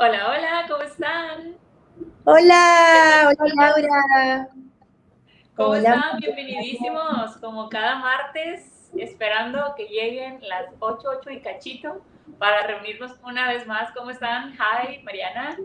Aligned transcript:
Hola, 0.00 0.28
hola, 0.28 0.66
¿cómo 0.68 0.82
están? 0.82 1.56
Hola, 2.24 3.34
hola 3.38 3.54
Laura. 3.54 4.48
¿Cómo 5.56 5.74
están? 5.74 6.18
Bienvenidísimos, 6.20 7.36
como 7.38 7.68
cada 7.68 7.96
martes, 7.96 8.90
esperando 8.96 9.74
que 9.76 9.88
lleguen 9.88 10.38
las 10.48 10.66
8, 10.78 11.06
8 11.20 11.30
y 11.30 11.40
cachito 11.42 12.00
para 12.38 12.66
reunirnos 12.66 13.12
una 13.22 13.48
vez 13.48 13.66
más. 13.66 13.90
¿Cómo 13.92 14.10
están? 14.10 14.54
Hi, 14.54 15.02
Mariana. 15.02 15.58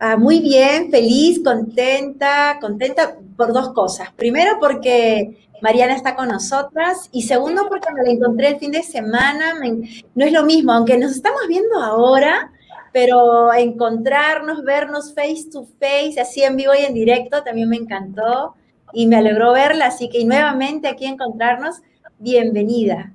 Ah, 0.00 0.16
muy 0.16 0.40
bien, 0.40 0.90
feliz, 0.90 1.42
contenta, 1.42 2.58
contenta 2.60 3.16
por 3.36 3.52
dos 3.52 3.72
cosas. 3.72 4.12
Primero 4.12 4.58
porque 4.60 5.48
Mariana 5.60 5.96
está 5.96 6.14
con 6.14 6.28
nosotras 6.28 7.08
y 7.10 7.22
segundo 7.22 7.66
porque 7.68 7.92
me 7.92 8.04
la 8.04 8.10
encontré 8.10 8.48
el 8.48 8.58
fin 8.58 8.70
de 8.70 8.84
semana. 8.84 9.54
no 10.14 10.24
es 10.24 10.32
lo 10.32 10.44
mismo, 10.44 10.72
aunque 10.72 10.96
nos 10.98 11.12
estamos 11.12 11.40
viendo 11.48 11.80
ahora, 11.80 12.52
pero 12.92 13.52
encontrarnos, 13.52 14.62
vernos 14.62 15.14
face 15.14 15.50
to 15.50 15.66
face, 15.80 16.20
así 16.20 16.42
en 16.42 16.56
vivo 16.56 16.72
y 16.78 16.84
en 16.84 16.94
directo, 16.94 17.42
también 17.42 17.68
me 17.68 17.76
encantó 17.76 18.54
y 18.92 19.06
me 19.06 19.16
alegró 19.16 19.52
verla, 19.52 19.86
así 19.86 20.08
que 20.08 20.24
nuevamente 20.24 20.88
aquí 20.88 21.06
encontrarnos, 21.06 21.82
bienvenida. 22.18 23.12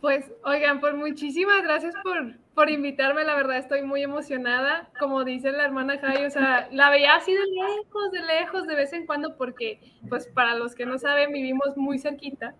Pues, 0.00 0.26
oigan, 0.44 0.80
pues 0.80 0.94
muchísimas 0.94 1.62
gracias 1.62 1.94
por, 2.02 2.34
por 2.54 2.70
invitarme, 2.70 3.24
la 3.24 3.34
verdad 3.34 3.56
estoy 3.58 3.82
muy 3.82 4.02
emocionada, 4.02 4.90
como 4.98 5.24
dice 5.24 5.52
la 5.52 5.64
hermana 5.64 5.98
Jai, 5.98 6.26
o 6.26 6.30
sea, 6.30 6.68
la 6.70 6.90
veía 6.90 7.14
así 7.14 7.32
de 7.32 7.46
lejos, 7.46 8.12
de 8.12 8.22
lejos, 8.22 8.66
de 8.66 8.74
vez 8.74 8.92
en 8.92 9.06
cuando, 9.06 9.36
porque, 9.36 9.80
pues, 10.08 10.28
para 10.28 10.54
los 10.54 10.74
que 10.74 10.84
no 10.84 10.98
saben, 10.98 11.32
vivimos 11.32 11.76
muy 11.76 11.98
cerquita, 11.98 12.54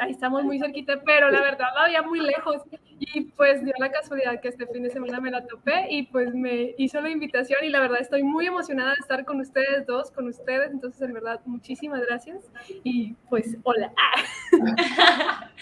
ahí 0.00 0.12
estamos 0.12 0.44
muy 0.44 0.60
cerquita, 0.60 1.02
pero 1.04 1.30
la 1.30 1.40
verdad 1.40 1.66
la 1.74 1.84
veía 1.86 2.02
muy 2.02 2.20
lejos, 2.20 2.62
y 3.00 3.22
pues 3.22 3.64
dio 3.64 3.74
la 3.78 3.90
casualidad 3.90 4.40
que 4.40 4.46
este 4.48 4.66
fin 4.68 4.84
de 4.84 4.90
semana 4.90 5.18
me 5.20 5.32
la 5.32 5.44
topé, 5.46 5.88
y 5.90 6.04
pues 6.04 6.32
me 6.34 6.74
hizo 6.78 7.00
la 7.00 7.10
invitación, 7.10 7.64
y 7.64 7.70
la 7.70 7.80
verdad 7.80 8.00
estoy 8.00 8.22
muy 8.22 8.46
emocionada 8.46 8.90
de 8.90 9.00
estar 9.00 9.24
con 9.24 9.40
ustedes 9.40 9.84
dos, 9.86 10.12
con 10.12 10.28
ustedes, 10.28 10.70
entonces, 10.70 11.02
en 11.02 11.12
verdad, 11.12 11.40
muchísimas 11.44 12.00
gracias, 12.06 12.50
y 12.84 13.14
pues, 13.28 13.56
hola. 13.64 13.92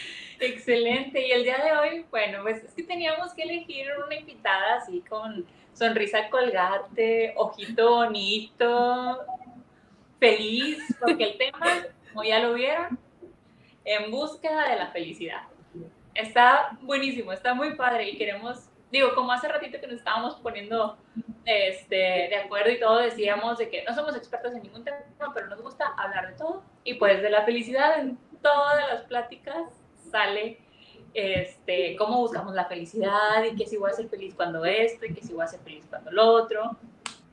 Excelente. 0.40 1.26
Y 1.26 1.32
el 1.32 1.44
día 1.44 1.58
de 1.58 1.72
hoy, 1.72 2.06
bueno, 2.10 2.42
pues 2.42 2.64
es 2.64 2.72
que 2.72 2.82
teníamos 2.82 3.34
que 3.34 3.42
elegir 3.42 3.86
una 4.04 4.14
invitada 4.14 4.76
así 4.76 5.04
con 5.08 5.46
sonrisa 5.74 6.30
colgate, 6.30 7.34
ojito 7.36 7.96
bonito, 7.96 9.20
feliz, 10.18 10.78
porque 10.98 11.24
el 11.24 11.38
tema, 11.38 11.66
como 12.08 12.24
ya 12.24 12.38
lo 12.40 12.54
vieron, 12.54 12.98
en 13.84 14.10
búsqueda 14.10 14.68
de 14.70 14.76
la 14.76 14.88
felicidad. 14.88 15.42
Está 16.14 16.76
buenísimo, 16.80 17.32
está 17.32 17.52
muy 17.54 17.74
padre 17.74 18.08
y 18.08 18.16
queremos, 18.16 18.68
digo, 18.90 19.14
como 19.14 19.32
hace 19.32 19.46
ratito 19.46 19.78
que 19.78 19.86
nos 19.86 19.96
estábamos 19.96 20.36
poniendo 20.36 20.96
este, 21.44 21.96
de 21.96 22.36
acuerdo 22.36 22.70
y 22.70 22.80
todo, 22.80 22.98
decíamos 22.98 23.58
de 23.58 23.68
que 23.68 23.84
no 23.84 23.94
somos 23.94 24.16
expertos 24.16 24.54
en 24.54 24.62
ningún 24.62 24.84
tema, 24.84 24.98
pero 25.34 25.48
nos 25.48 25.60
gusta 25.60 25.86
hablar 25.98 26.30
de 26.30 26.38
todo 26.38 26.62
y 26.82 26.94
pues 26.94 27.22
de 27.22 27.30
la 27.30 27.44
felicidad 27.44 28.00
en 28.00 28.18
todas 28.42 28.88
las 28.88 29.02
pláticas 29.02 29.79
sale 30.10 30.58
este, 31.14 31.96
cómo 31.96 32.18
buscamos 32.18 32.54
la 32.54 32.66
felicidad 32.66 33.44
y 33.44 33.56
que 33.56 33.66
si 33.66 33.76
voy 33.76 33.90
a 33.90 33.94
ser 33.94 34.08
feliz 34.08 34.34
cuando 34.34 34.64
esto 34.64 35.06
y 35.06 35.14
que 35.14 35.22
si 35.22 35.32
voy 35.32 35.44
a 35.44 35.48
ser 35.48 35.60
feliz 35.60 35.84
cuando 35.88 36.10
lo 36.10 36.26
otro. 36.26 36.76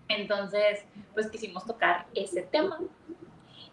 Entonces, 0.07 0.85
pues 1.13 1.29
quisimos 1.29 1.65
tocar 1.65 2.05
ese 2.13 2.41
tema. 2.43 2.79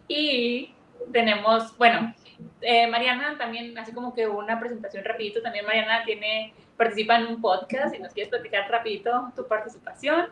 Y 0.09 0.75
tenemos, 1.13 1.77
bueno, 1.79 2.15
eh, 2.61 2.87
Mariana 2.89 3.37
también, 3.39 3.77
así 3.79 3.93
como 3.93 4.15
que 4.15 4.27
una 4.27 4.59
presentación 4.59 5.05
rapidito, 5.05 5.43
también 5.43 5.65
Mariana 5.65 6.05
tiene, 6.05 6.53
participa 6.77 7.17
en 7.17 7.27
un 7.27 7.41
podcast 7.41 7.95
y 7.95 7.99
nos 7.99 8.13
quieres 8.13 8.31
platicar 8.31 8.71
rapidito 8.71 9.33
tu 9.37 9.47
participación 9.47 10.29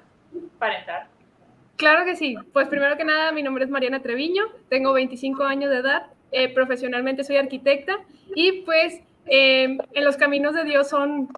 para 0.58 0.78
entrar. 0.78 1.06
Claro 1.76 2.04
que 2.04 2.16
sí. 2.16 2.36
Pues 2.52 2.68
primero 2.68 2.96
que 2.96 3.04
nada, 3.04 3.32
mi 3.32 3.42
nombre 3.42 3.64
es 3.64 3.70
Mariana 3.70 4.02
Treviño, 4.02 4.44
tengo 4.68 4.92
25 4.92 5.44
años 5.44 5.70
de 5.70 5.78
edad, 5.78 6.11
eh, 6.32 6.52
profesionalmente 6.52 7.24
soy 7.24 7.36
arquitecta 7.36 7.98
y 8.34 8.62
pues 8.62 9.00
eh, 9.26 9.78
en 9.92 10.04
los 10.04 10.16
caminos 10.16 10.54
de 10.54 10.64
Dios 10.64 10.88
son 10.88 11.28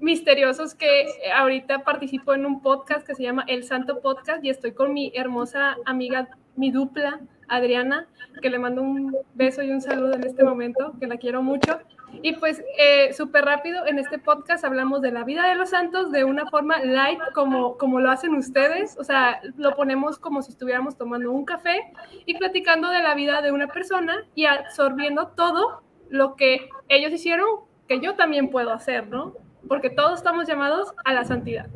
misteriosos 0.00 0.74
que 0.74 1.06
ahorita 1.34 1.84
participo 1.84 2.34
en 2.34 2.44
un 2.44 2.60
podcast 2.60 3.06
que 3.06 3.14
se 3.14 3.22
llama 3.22 3.44
El 3.46 3.64
Santo 3.64 4.00
Podcast 4.00 4.44
y 4.44 4.50
estoy 4.50 4.72
con 4.72 4.92
mi 4.92 5.12
hermosa 5.14 5.76
amiga, 5.86 6.28
mi 6.56 6.70
dupla, 6.70 7.20
Adriana, 7.50 8.06
que 8.40 8.48
le 8.48 8.58
mando 8.58 8.80
un 8.80 9.14
beso 9.34 9.62
y 9.62 9.70
un 9.70 9.80
saludo 9.80 10.14
en 10.14 10.24
este 10.24 10.44
momento, 10.44 10.94
que 10.98 11.06
la 11.06 11.18
quiero 11.18 11.42
mucho. 11.42 11.78
Y 12.22 12.34
pues 12.34 12.62
eh, 12.78 13.12
súper 13.12 13.44
rápido, 13.44 13.86
en 13.86 13.98
este 13.98 14.18
podcast 14.18 14.64
hablamos 14.64 15.00
de 15.02 15.10
la 15.10 15.24
vida 15.24 15.46
de 15.48 15.54
los 15.54 15.70
santos 15.70 16.10
de 16.10 16.24
una 16.24 16.46
forma 16.46 16.78
light, 16.82 17.20
como, 17.34 17.76
como 17.76 18.00
lo 18.00 18.10
hacen 18.10 18.34
ustedes. 18.34 18.96
O 18.98 19.04
sea, 19.04 19.40
lo 19.56 19.74
ponemos 19.76 20.18
como 20.18 20.42
si 20.42 20.52
estuviéramos 20.52 20.96
tomando 20.96 21.30
un 21.30 21.44
café 21.44 21.92
y 22.26 22.38
platicando 22.38 22.88
de 22.88 23.02
la 23.02 23.14
vida 23.14 23.42
de 23.42 23.52
una 23.52 23.68
persona 23.68 24.24
y 24.34 24.46
absorbiendo 24.46 25.28
todo 25.28 25.82
lo 26.08 26.36
que 26.36 26.68
ellos 26.88 27.12
hicieron, 27.12 27.48
que 27.88 28.00
yo 28.00 28.14
también 28.14 28.50
puedo 28.50 28.72
hacer, 28.72 29.06
¿no? 29.08 29.34
Porque 29.68 29.90
todos 29.90 30.18
estamos 30.18 30.46
llamados 30.48 30.92
a 31.04 31.12
la 31.12 31.24
santidad. 31.24 31.66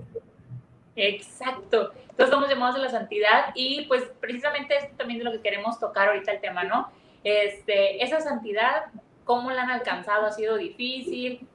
Exacto. 0.97 1.93
Todos 2.17 2.29
estamos 2.29 2.49
llamados 2.49 2.77
a 2.77 2.79
la 2.79 2.91
santidad 2.91 3.47
y 3.55 3.87
pues 3.87 4.05
precisamente 4.21 4.77
es 4.77 4.97
también 4.97 5.19
de 5.19 5.25
lo 5.25 5.33
que 5.33 5.41
queremos 5.41 5.79
tocar 5.81 6.09
ahorita 6.09 6.33
el 6.33 6.41
tema, 6.41 6.65
¿no? 6.65 6.91
Este, 7.25 8.03
esa 8.03 8.21
santidad 8.21 8.85
cómo 9.25 9.51
la 9.51 9.63
han 9.63 9.71
alcanzado 9.71 10.27
ha 10.27 10.33
sido 10.33 10.57
difícil, 10.57 11.47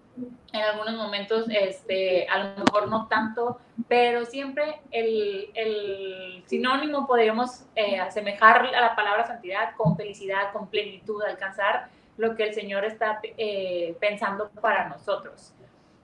en 0.51 0.61
algunos 0.61 0.95
momentos 0.95 1.45
este, 1.49 2.27
a 2.27 2.39
lo 2.39 2.65
mejor 2.65 2.89
no 2.89 3.07
tanto, 3.07 3.59
pero 3.87 4.25
siempre 4.25 4.81
el, 4.91 5.49
el 5.53 6.43
sinónimo 6.45 7.07
podríamos 7.07 7.65
eh, 7.75 7.99
asemejar 7.99 8.65
a 8.65 8.81
la 8.81 8.95
palabra 8.95 9.25
santidad 9.25 9.75
con 9.77 9.95
felicidad, 9.95 10.51
con 10.51 10.67
plenitud, 10.67 11.21
alcanzar 11.23 11.87
lo 12.17 12.35
que 12.35 12.43
el 12.43 12.53
Señor 12.53 12.83
está 12.83 13.19
eh, 13.23 13.95
pensando 13.99 14.49
para 14.49 14.89
nosotros. 14.89 15.53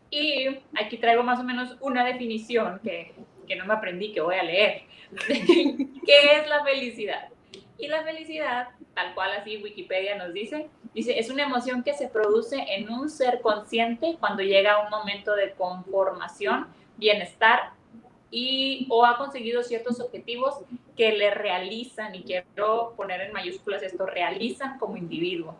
Y 0.09 0.47
aquí 0.79 0.97
traigo 0.97 1.23
más 1.23 1.39
o 1.39 1.43
menos 1.43 1.77
una 1.81 2.05
definición 2.05 2.79
que, 2.83 3.13
que 3.47 3.55
no 3.55 3.65
me 3.65 3.73
aprendí, 3.73 4.11
que 4.11 4.21
voy 4.21 4.35
a 4.35 4.43
leer. 4.43 4.83
¿Qué 5.27 6.37
es 6.37 6.47
la 6.47 6.63
felicidad? 6.63 7.29
Y 7.77 7.87
la 7.87 8.03
felicidad, 8.03 8.69
tal 8.93 9.13
cual 9.13 9.31
así 9.33 9.57
Wikipedia 9.57 10.15
nos 10.15 10.33
dice, 10.33 10.69
dice, 10.93 11.19
es 11.19 11.29
una 11.29 11.43
emoción 11.43 11.83
que 11.83 11.93
se 11.93 12.07
produce 12.07 12.63
en 12.69 12.89
un 12.89 13.09
ser 13.09 13.41
consciente 13.41 14.15
cuando 14.19 14.43
llega 14.43 14.83
un 14.83 14.89
momento 14.89 15.35
de 15.35 15.51
conformación, 15.51 16.67
bienestar 16.97 17.71
y 18.31 18.87
o 18.89 19.05
ha 19.05 19.17
conseguido 19.17 19.63
ciertos 19.63 19.99
objetivos 19.99 20.55
que 20.95 21.11
le 21.11 21.31
realizan, 21.31 22.15
y 22.15 22.23
quiero 22.23 22.93
poner 22.95 23.21
en 23.21 23.33
mayúsculas 23.33 23.83
esto, 23.83 24.05
realizan 24.05 24.77
como 24.79 24.97
individuo. 24.97 25.55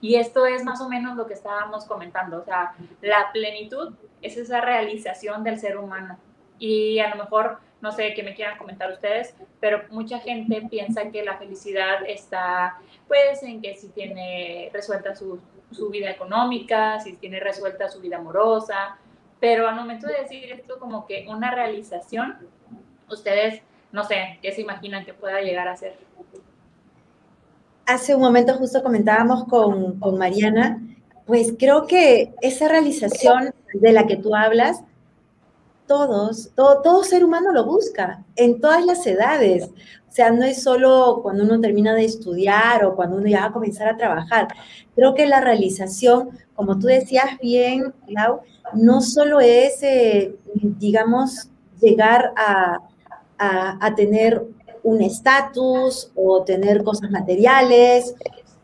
Y 0.00 0.16
esto 0.16 0.46
es 0.46 0.64
más 0.64 0.80
o 0.80 0.88
menos 0.88 1.16
lo 1.16 1.26
que 1.26 1.34
estábamos 1.34 1.86
comentando, 1.86 2.38
o 2.38 2.44
sea, 2.44 2.74
la 3.00 3.30
plenitud 3.32 3.94
es 4.20 4.36
esa 4.36 4.60
realización 4.60 5.42
del 5.44 5.58
ser 5.58 5.78
humano. 5.78 6.18
Y 6.58 6.98
a 6.98 7.08
lo 7.08 7.16
mejor 7.16 7.58
no 7.80 7.92
sé 7.92 8.12
qué 8.14 8.22
me 8.22 8.34
quieran 8.34 8.58
comentar 8.58 8.92
ustedes, 8.92 9.34
pero 9.58 9.82
mucha 9.90 10.18
gente 10.18 10.62
piensa 10.70 11.10
que 11.10 11.24
la 11.24 11.38
felicidad 11.38 12.04
está 12.06 12.78
pues 13.08 13.42
en 13.42 13.62
que 13.62 13.74
si 13.74 13.88
tiene 13.88 14.70
resuelta 14.72 15.14
su, 15.14 15.40
su 15.70 15.88
vida 15.88 16.10
económica, 16.10 17.00
si 17.00 17.16
tiene 17.16 17.40
resuelta 17.40 17.88
su 17.88 18.00
vida 18.00 18.18
amorosa, 18.18 18.98
pero 19.40 19.66
al 19.66 19.74
momento 19.74 20.06
de 20.06 20.20
decir 20.22 20.52
esto 20.52 20.78
como 20.78 21.06
que 21.06 21.26
una 21.28 21.50
realización, 21.50 22.36
ustedes, 23.10 23.62
no 23.90 24.04
sé, 24.04 24.38
¿qué 24.42 24.52
se 24.52 24.60
imaginan 24.60 25.04
que 25.04 25.14
pueda 25.14 25.40
llegar 25.40 25.66
a 25.66 25.76
ser? 25.76 25.98
Hace 27.86 28.14
un 28.14 28.20
momento 28.20 28.54
justo 28.54 28.82
comentábamos 28.82 29.46
con, 29.46 29.98
con 29.98 30.18
Mariana, 30.18 30.80
pues 31.26 31.54
creo 31.58 31.86
que 31.86 32.34
esa 32.42 32.68
realización 32.68 33.54
de 33.72 33.92
la 33.92 34.06
que 34.06 34.16
tú 34.16 34.36
hablas, 34.36 34.82
todos, 35.90 36.52
todo, 36.54 36.82
todo 36.82 37.02
ser 37.02 37.24
humano 37.24 37.50
lo 37.50 37.64
busca, 37.64 38.24
en 38.36 38.60
todas 38.60 38.86
las 38.86 39.04
edades. 39.08 39.64
O 40.08 40.12
sea, 40.12 40.30
no 40.30 40.44
es 40.44 40.62
solo 40.62 41.18
cuando 41.20 41.42
uno 41.42 41.60
termina 41.60 41.96
de 41.96 42.04
estudiar 42.04 42.84
o 42.84 42.94
cuando 42.94 43.16
uno 43.16 43.26
ya 43.26 43.40
va 43.40 43.46
a 43.46 43.52
comenzar 43.52 43.88
a 43.88 43.96
trabajar. 43.96 44.46
Creo 44.94 45.14
que 45.14 45.26
la 45.26 45.40
realización, 45.40 46.30
como 46.54 46.78
tú 46.78 46.86
decías 46.86 47.38
bien, 47.42 47.92
Lau, 48.06 48.42
no 48.72 49.00
solo 49.00 49.40
es, 49.40 49.82
eh, 49.82 50.36
digamos, 50.54 51.48
llegar 51.80 52.34
a, 52.36 52.78
a 53.38 53.94
tener 53.96 54.46
un 54.84 55.00
estatus 55.00 56.12
o 56.14 56.44
tener 56.44 56.84
cosas 56.84 57.10
materiales 57.10 58.14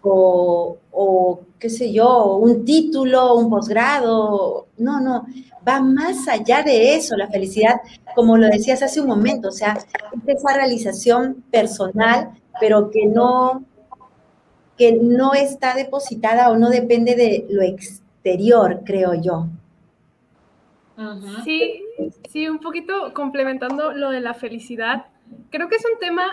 o, 0.03 0.77
o, 0.93 1.41
qué 1.59 1.69
sé 1.69 1.93
yo, 1.93 2.37
un 2.37 2.65
título, 2.65 3.35
un 3.35 3.51
posgrado. 3.51 4.69
No, 4.79 5.01
no, 5.01 5.27
va 5.67 5.81
más 5.81 6.29
allá 6.29 6.63
de 6.63 6.95
eso, 6.95 7.17
la 7.17 7.29
felicidad, 7.29 7.81
como 8.15 8.37
lo 8.37 8.49
decías 8.49 8.83
hace 8.83 9.01
un 9.01 9.09
momento, 9.09 9.49
o 9.49 9.53
sea, 9.53 9.75
es 9.75 10.39
esa 10.39 10.55
realización 10.55 11.43
personal 11.51 12.31
pero 12.61 12.91
que 12.91 13.07
no, 13.07 13.65
que 14.77 14.93
no 14.93 15.35
está 15.35 15.75
depositada 15.75 16.51
o 16.51 16.57
no 16.57 16.71
depende 16.71 17.15
de 17.15 17.47
lo 17.51 17.63
exterior, 17.63 18.83
creo 18.85 19.15
yo. 19.15 19.47
Sí, 21.45 21.83
sí, 22.31 22.49
un 22.49 22.59
poquito 22.59 23.13
complementando 23.13 23.93
lo 23.93 24.11
de 24.11 24.21
la 24.21 24.35
felicidad. 24.35 25.07
Creo 25.51 25.69
que 25.69 25.77
es 25.77 25.85
un 25.85 25.99
tema 25.99 26.25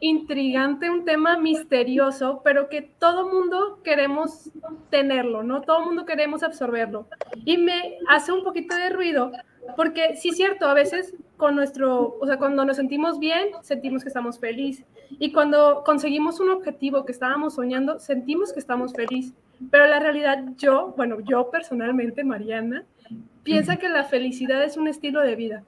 intrigante, 0.00 0.90
un 0.90 1.04
tema 1.04 1.36
misterioso, 1.36 2.40
pero 2.42 2.68
que 2.68 2.82
todo 2.82 3.28
mundo 3.28 3.80
queremos 3.84 4.50
tenerlo, 4.90 5.42
¿no? 5.42 5.62
Todo 5.62 5.84
mundo 5.84 6.06
queremos 6.06 6.42
absorberlo. 6.42 7.06
Y 7.44 7.58
me 7.58 7.98
hace 8.08 8.32
un 8.32 8.42
poquito 8.42 8.74
de 8.76 8.90
ruido, 8.90 9.32
porque 9.76 10.16
sí 10.16 10.30
es 10.30 10.36
cierto, 10.36 10.66
a 10.66 10.74
veces 10.74 11.14
con 11.36 11.54
nuestro, 11.54 12.16
o 12.20 12.26
sea, 12.26 12.38
cuando 12.38 12.64
nos 12.64 12.76
sentimos 12.76 13.18
bien, 13.18 13.48
sentimos 13.62 14.02
que 14.02 14.08
estamos 14.08 14.38
felices. 14.38 14.86
Y 15.18 15.32
cuando 15.32 15.82
conseguimos 15.84 16.40
un 16.40 16.50
objetivo 16.50 17.04
que 17.04 17.12
estábamos 17.12 17.54
soñando, 17.54 17.98
sentimos 17.98 18.52
que 18.52 18.60
estamos 18.60 18.92
felices. 18.92 19.34
Pero 19.70 19.86
la 19.86 20.00
realidad, 20.00 20.44
yo, 20.56 20.94
bueno, 20.96 21.18
yo 21.20 21.50
personalmente, 21.50 22.24
Mariana, 22.24 22.84
piensa 23.42 23.76
que 23.76 23.88
la 23.88 24.04
felicidad 24.04 24.62
es 24.64 24.76
un 24.76 24.88
estilo 24.88 25.20
de 25.20 25.36
vida. 25.36 25.64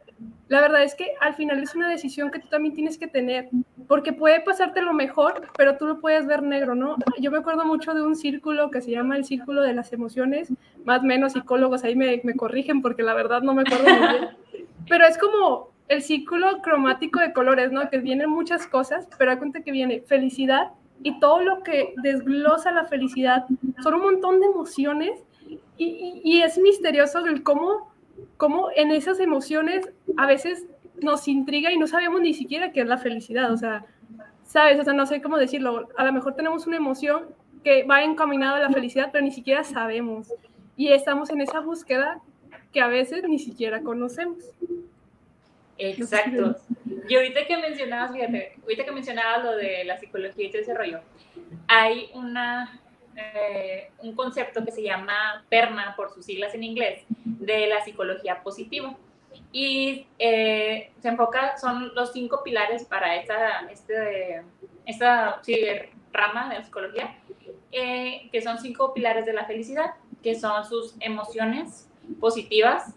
La 0.48 0.60
verdad 0.60 0.82
es 0.82 0.94
que 0.94 1.12
al 1.20 1.34
final 1.34 1.62
es 1.62 1.74
una 1.74 1.88
decisión 1.88 2.30
que 2.30 2.38
tú 2.38 2.48
también 2.48 2.74
tienes 2.74 2.98
que 2.98 3.06
tener, 3.06 3.48
porque 3.88 4.12
puede 4.12 4.40
pasarte 4.40 4.82
lo 4.82 4.92
mejor, 4.92 5.48
pero 5.56 5.76
tú 5.76 5.86
lo 5.86 6.00
puedes 6.00 6.26
ver 6.26 6.42
negro, 6.42 6.74
¿no? 6.74 6.96
Yo 7.18 7.30
me 7.30 7.38
acuerdo 7.38 7.64
mucho 7.64 7.94
de 7.94 8.02
un 8.02 8.16
círculo 8.16 8.70
que 8.70 8.82
se 8.82 8.90
llama 8.90 9.16
el 9.16 9.24
círculo 9.24 9.62
de 9.62 9.72
las 9.72 9.92
emociones, 9.92 10.52
más 10.84 11.00
o 11.00 11.04
menos 11.04 11.32
psicólogos 11.32 11.84
ahí 11.84 11.96
me, 11.96 12.20
me 12.24 12.34
corrigen 12.34 12.82
porque 12.82 13.02
la 13.02 13.14
verdad 13.14 13.42
no 13.42 13.54
me 13.54 13.62
acuerdo 13.62 13.84
muy 13.84 14.08
bien, 14.08 14.28
pero 14.88 15.06
es 15.06 15.16
como 15.16 15.70
el 15.88 16.02
círculo 16.02 16.60
cromático 16.62 17.20
de 17.20 17.32
colores, 17.32 17.72
¿no? 17.72 17.88
Que 17.88 17.98
vienen 17.98 18.30
muchas 18.30 18.66
cosas, 18.66 19.08
pero 19.18 19.30
da 19.30 19.38
cuenta 19.38 19.62
que 19.62 19.72
viene 19.72 20.00
felicidad 20.00 20.72
y 21.02 21.18
todo 21.18 21.42
lo 21.42 21.62
que 21.62 21.94
desglosa 22.02 22.72
la 22.72 22.84
felicidad 22.84 23.44
son 23.82 23.94
un 23.94 24.02
montón 24.02 24.40
de 24.40 24.46
emociones 24.46 25.20
y, 25.76 26.40
es 26.40 26.58
misterioso 26.58 27.26
el 27.26 27.42
cómo, 27.42 27.91
cómo 28.36 28.68
en 28.74 28.90
esas 28.90 29.20
emociones 29.20 29.88
a 30.16 30.26
veces 30.26 30.66
nos 31.00 31.28
intriga 31.28 31.72
y 31.72 31.78
no 31.78 31.86
sabemos 31.86 32.20
ni 32.20 32.34
siquiera 32.34 32.72
qué 32.72 32.80
es 32.80 32.86
la 32.86 32.98
felicidad. 32.98 33.52
O 33.52 33.56
sea, 33.56 33.84
¿sabes? 34.44 34.78
O 34.78 34.84
sea, 34.84 34.92
no 34.92 35.06
sé 35.06 35.22
cómo 35.22 35.38
decirlo. 35.38 35.88
A 35.96 36.04
lo 36.04 36.12
mejor 36.12 36.34
tenemos 36.34 36.66
una 36.66 36.76
emoción 36.76 37.26
que 37.64 37.84
va 37.84 38.02
encaminada 38.02 38.56
a 38.56 38.60
la 38.60 38.70
felicidad, 38.70 39.10
pero 39.12 39.24
ni 39.24 39.30
siquiera 39.30 39.64
sabemos. 39.64 40.32
Y 40.76 40.88
estamos 40.88 41.30
en 41.30 41.40
esa 41.40 41.60
búsqueda 41.60 42.20
que 42.72 42.80
a 42.80 42.88
veces 42.88 43.22
ni 43.28 43.38
siquiera 43.38 43.82
conocemos. 43.82 44.38
Exacto. 45.78 46.56
Y 47.08 47.14
ahorita 47.14 47.46
que 47.46 47.56
mencionabas, 47.56 48.12
fíjate, 48.12 48.52
ahorita 48.62 48.84
que 48.84 48.92
mencionabas 48.92 49.44
lo 49.44 49.56
de 49.56 49.84
la 49.84 49.98
psicología 49.98 50.46
y 50.46 50.50
todo 50.50 50.62
ese 50.62 50.74
hay 51.68 52.10
una 52.14 52.80
eh, 53.16 53.90
un 53.98 54.14
concepto 54.14 54.64
que 54.64 54.72
se 54.72 54.82
llama 54.82 55.44
PERMA, 55.48 55.94
por 55.96 56.12
sus 56.12 56.24
siglas 56.24 56.54
en 56.54 56.64
inglés, 56.64 57.04
de 57.24 57.66
la 57.66 57.84
psicología 57.84 58.42
positiva. 58.42 58.96
Y 59.50 60.06
eh, 60.18 60.92
se 61.00 61.08
enfoca, 61.08 61.56
son 61.58 61.94
los 61.94 62.12
cinco 62.12 62.42
pilares 62.42 62.84
para 62.84 63.16
esta, 63.16 63.60
este, 63.70 64.42
esta 64.86 65.40
rama 66.12 66.48
de 66.48 66.58
la 66.58 66.64
psicología, 66.64 67.18
eh, 67.70 68.28
que 68.30 68.42
son 68.42 68.58
cinco 68.58 68.92
pilares 68.92 69.26
de 69.26 69.32
la 69.32 69.46
felicidad, 69.46 69.94
que 70.22 70.34
son 70.34 70.64
sus 70.64 70.94
emociones 71.00 71.88
positivas, 72.20 72.94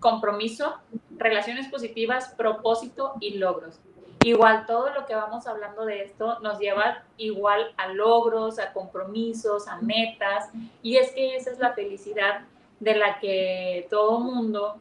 compromiso, 0.00 0.80
relaciones 1.16 1.68
positivas, 1.68 2.34
propósito 2.36 3.14
y 3.20 3.38
logros 3.38 3.80
igual 4.22 4.66
todo 4.66 4.90
lo 4.90 5.06
que 5.06 5.14
vamos 5.14 5.46
hablando 5.46 5.84
de 5.84 6.02
esto 6.02 6.38
nos 6.40 6.58
lleva 6.58 7.02
igual 7.16 7.72
a 7.76 7.88
logros, 7.88 8.58
a 8.58 8.72
compromisos, 8.72 9.68
a 9.68 9.76
metas, 9.80 10.50
y 10.82 10.96
es 10.96 11.10
que 11.12 11.36
esa 11.36 11.50
es 11.50 11.58
la 11.58 11.72
felicidad 11.72 12.42
de 12.80 12.94
la 12.94 13.18
que 13.20 13.86
todo 13.90 14.20
mundo 14.20 14.76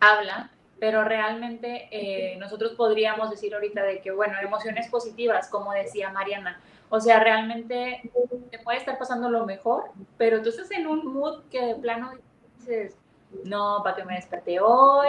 habla, 0.00 0.50
pero 0.78 1.04
realmente 1.04 1.88
eh, 1.90 2.36
nosotros 2.38 2.72
podríamos 2.72 3.30
decir 3.30 3.54
ahorita 3.54 3.82
de 3.84 4.00
que, 4.00 4.10
bueno, 4.10 4.34
emociones 4.42 4.88
positivas, 4.88 5.48
como 5.48 5.72
decía 5.72 6.10
Mariana, 6.10 6.60
o 6.90 7.00
sea, 7.00 7.20
realmente 7.20 8.10
te 8.50 8.58
puede 8.58 8.78
estar 8.78 8.98
pasando 8.98 9.30
lo 9.30 9.46
mejor, 9.46 9.84
pero 10.18 10.42
tú 10.42 10.50
estás 10.50 10.70
en 10.72 10.86
un 10.86 11.06
mood 11.06 11.44
que 11.50 11.64
de 11.64 11.74
plano 11.76 12.10
dices, 12.58 12.96
no, 13.44 13.80
para 13.82 13.96
que 13.96 14.04
me 14.04 14.14
desperté 14.14 14.60
hoy, 14.60 15.08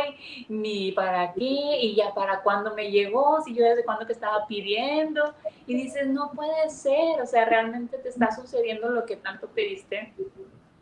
ni 0.50 0.92
para 0.92 1.34
qué, 1.34 1.42
y 1.82 1.96
ya 1.96 2.14
para 2.14 2.42
cuándo 2.42 2.74
me 2.74 2.90
llegó, 2.92 3.42
si 3.42 3.54
yo 3.54 3.64
desde 3.64 3.84
cuándo 3.84 4.06
te 4.06 4.14
estaba 4.14 4.48
pidiendo, 4.48 5.34
y 5.68 5.76
dices, 5.76 6.08
no 6.08 6.32
puede 6.32 6.70
ser, 6.70 7.22
o 7.22 7.26
sea, 7.26 7.46
realmente 7.46 7.98
te 7.98 8.10
está 8.10 8.32
sucediendo 8.32 8.90
lo 8.90 9.06
que 9.06 9.16
tanto 9.16 9.48
pediste 9.48 10.14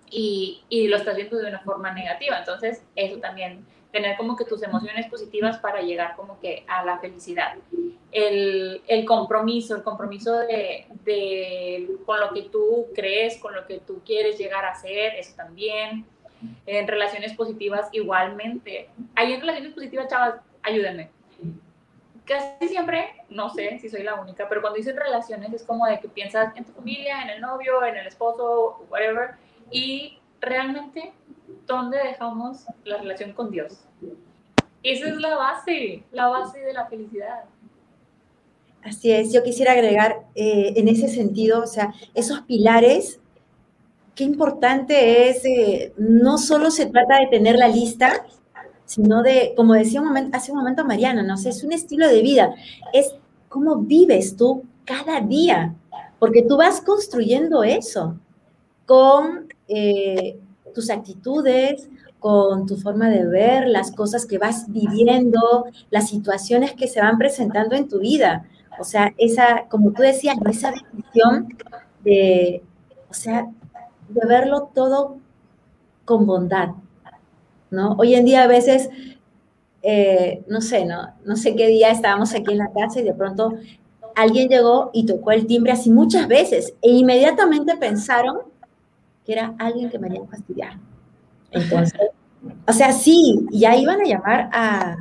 y, 0.10 0.64
y 0.70 0.88
lo 0.88 0.98
estás 0.98 1.16
viendo 1.16 1.38
de 1.38 1.50
una 1.50 1.60
forma 1.60 1.92
negativa, 1.92 2.40
entonces 2.40 2.84
eso 2.96 3.18
también, 3.20 3.66
tener 3.92 4.16
como 4.16 4.38
que 4.38 4.46
tus 4.46 4.64
emociones 4.64 5.08
positivas 5.08 5.58
para 5.58 5.82
llegar 5.82 6.16
como 6.16 6.40
que 6.40 6.64
a 6.68 6.86
la 6.86 7.00
felicidad. 7.00 7.56
El, 8.14 8.82
el 8.88 9.06
compromiso, 9.06 9.76
el 9.76 9.84
compromiso 9.84 10.38
de, 10.38 10.86
de, 11.04 11.90
con 12.06 12.20
lo 12.22 12.30
que 12.34 12.44
tú 12.44 12.88
crees, 12.96 13.38
con 13.38 13.54
lo 13.54 13.66
que 13.66 13.80
tú 13.80 14.02
quieres 14.06 14.38
llegar 14.38 14.64
a 14.64 14.76
ser, 14.76 15.16
eso 15.16 15.34
también 15.36 16.06
en 16.66 16.88
relaciones 16.88 17.34
positivas 17.34 17.90
igualmente. 17.92 18.90
Hay 19.16 19.34
en 19.34 19.42
relaciones 19.42 19.74
positivas, 19.74 20.08
chavas, 20.08 20.36
ayúdenme. 20.64 21.10
Casi 22.26 22.68
siempre, 22.68 23.10
no 23.30 23.50
sé 23.50 23.80
si 23.80 23.90
soy 23.90 24.04
la 24.04 24.16
única, 24.16 24.48
pero 24.48 24.62
cuando 24.62 24.78
dicen 24.78 24.96
relaciones 24.96 25.52
es 25.54 25.64
como 25.64 25.86
de 25.86 26.00
que 26.00 26.08
piensas 26.08 26.56
en 26.56 26.66
tu 26.66 26.72
familia, 26.72 27.24
en 27.24 27.30
el 27.30 27.42
novio, 27.42 27.84
en 27.84 27.98
el 27.98 28.08
esposo, 28.08 28.86
whatever, 28.90 29.32
y 29.72 30.20
realmente, 30.40 31.14
¿dónde 31.66 31.98
dejamos 31.98 32.66
la 32.84 32.98
relación 32.98 33.34
con 33.34 33.52
Dios? 33.52 33.86
Esa 34.84 35.10
es 35.10 35.16
la 35.16 35.36
base, 35.36 36.04
la 36.12 36.28
base 36.28 36.60
de 36.60 36.74
la 36.74 36.86
felicidad. 36.88 37.44
Así 38.84 39.12
es, 39.12 39.32
yo 39.32 39.44
quisiera 39.44 39.74
agregar 39.74 40.24
eh, 40.34 40.74
en 40.76 40.88
ese 40.88 41.08
sentido, 41.08 41.62
o 41.62 41.68
sea, 41.68 41.94
esos 42.16 42.42
pilares 42.42 43.20
qué 44.22 44.26
importante 44.26 45.30
es, 45.30 45.44
eh, 45.46 45.94
no 45.98 46.38
solo 46.38 46.70
se 46.70 46.86
trata 46.86 47.18
de 47.22 47.26
tener 47.26 47.56
la 47.56 47.68
lista, 47.68 48.24
sino 48.86 49.24
de, 49.24 49.54
como 49.58 49.74
decía 49.74 50.00
momento, 50.00 50.38
hace 50.38 50.52
un 50.52 50.60
momento 50.60 50.86
Mariana, 50.86 51.24
¿no? 51.24 51.38
sé, 51.38 51.50
es 51.50 51.64
un 51.64 51.72
estilo 51.72 52.08
de 52.08 52.22
vida, 52.22 52.54
es 52.94 53.16
cómo 53.50 53.78
vives 53.78 54.36
tú 54.36 54.64
cada 54.86 55.22
día, 55.22 55.74
porque 56.20 56.44
tú 56.44 56.56
vas 56.56 56.82
construyendo 56.82 57.64
eso 57.64 58.16
con 58.86 59.48
eh, 59.68 60.38
tus 60.76 60.92
actitudes, 60.92 61.90
con 62.20 62.68
tu 62.68 62.78
forma 62.78 63.10
de 63.10 63.26
ver, 63.26 63.68
las 63.68 63.92
cosas 63.92 64.28
que 64.28 64.38
vas 64.38 64.66
viviendo, 64.68 65.66
las 65.90 66.10
situaciones 66.10 66.74
que 66.74 66.88
se 66.88 67.02
van 67.02 67.18
presentando 67.18 67.76
en 67.76 67.88
tu 67.88 67.98
vida. 67.98 68.46
O 68.80 68.84
sea, 68.84 69.16
esa, 69.18 69.66
como 69.68 69.94
tú 69.94 70.04
decías, 70.04 70.38
esa 70.48 70.72
decisión 70.72 71.48
de, 72.04 72.62
o 73.10 73.16
sea, 73.16 73.50
de 74.14 74.28
verlo 74.28 74.70
todo 74.74 75.18
con 76.06 76.26
bondad, 76.26 76.70
¿no? 77.70 77.94
Hoy 77.94 78.16
en 78.16 78.26
día 78.26 78.44
a 78.44 78.48
veces, 78.48 78.90
eh, 79.82 80.44
no 80.48 80.62
sé, 80.62 80.86
¿no? 80.86 81.14
No 81.26 81.36
sé 81.36 81.56
qué 81.56 81.68
día 81.68 81.92
estábamos 81.92 82.34
aquí 82.34 82.52
en 82.52 82.60
la 82.60 82.72
casa 82.72 83.00
y 83.00 83.04
de 83.04 83.14
pronto 83.14 83.54
alguien 84.16 84.50
llegó 84.50 84.90
y 84.94 85.06
tocó 85.06 85.32
el 85.32 85.48
timbre 85.48 85.72
así 85.72 85.90
muchas 85.90 86.28
veces 86.28 86.74
e 86.82 86.92
inmediatamente 86.92 87.78
pensaron 87.78 88.40
que 89.26 89.34
era 89.34 89.54
alguien 89.58 89.90
que 89.90 90.00
me 90.00 90.10
venía 90.10 90.24
a 90.24 90.28
fastidiar. 90.28 90.74
Entonces, 91.52 92.10
o 92.68 92.74
sea, 92.74 92.92
sí, 92.92 93.48
ya 93.52 93.76
iban 93.76 94.02
a 94.02 94.06
llamar 94.06 94.50
a, 94.52 94.96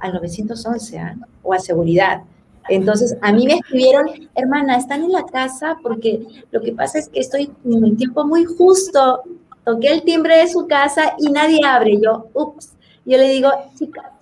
al 0.00 0.12
911 0.14 0.98
¿ah? 0.98 1.16
o 1.42 1.54
a 1.54 1.58
seguridad. 1.58 2.22
Entonces, 2.68 3.16
a 3.20 3.32
mí 3.32 3.46
me 3.46 3.54
escribieron, 3.54 4.06
hermana, 4.34 4.76
están 4.76 5.02
en 5.02 5.12
la 5.12 5.24
casa 5.24 5.78
porque 5.82 6.26
lo 6.50 6.60
que 6.60 6.72
pasa 6.72 6.98
es 6.98 7.08
que 7.08 7.20
estoy 7.20 7.50
en 7.64 7.84
un 7.84 7.96
tiempo 7.96 8.24
muy 8.24 8.44
justo. 8.44 9.22
Toqué 9.64 9.92
el 9.92 10.02
timbre 10.02 10.38
de 10.38 10.48
su 10.48 10.66
casa 10.66 11.14
y 11.18 11.30
nadie 11.30 11.60
abre. 11.66 11.98
Yo, 12.00 12.28
ups. 12.34 12.72
Yo 13.04 13.18
le 13.18 13.28
digo, 13.28 13.50
chicas, 13.76 14.12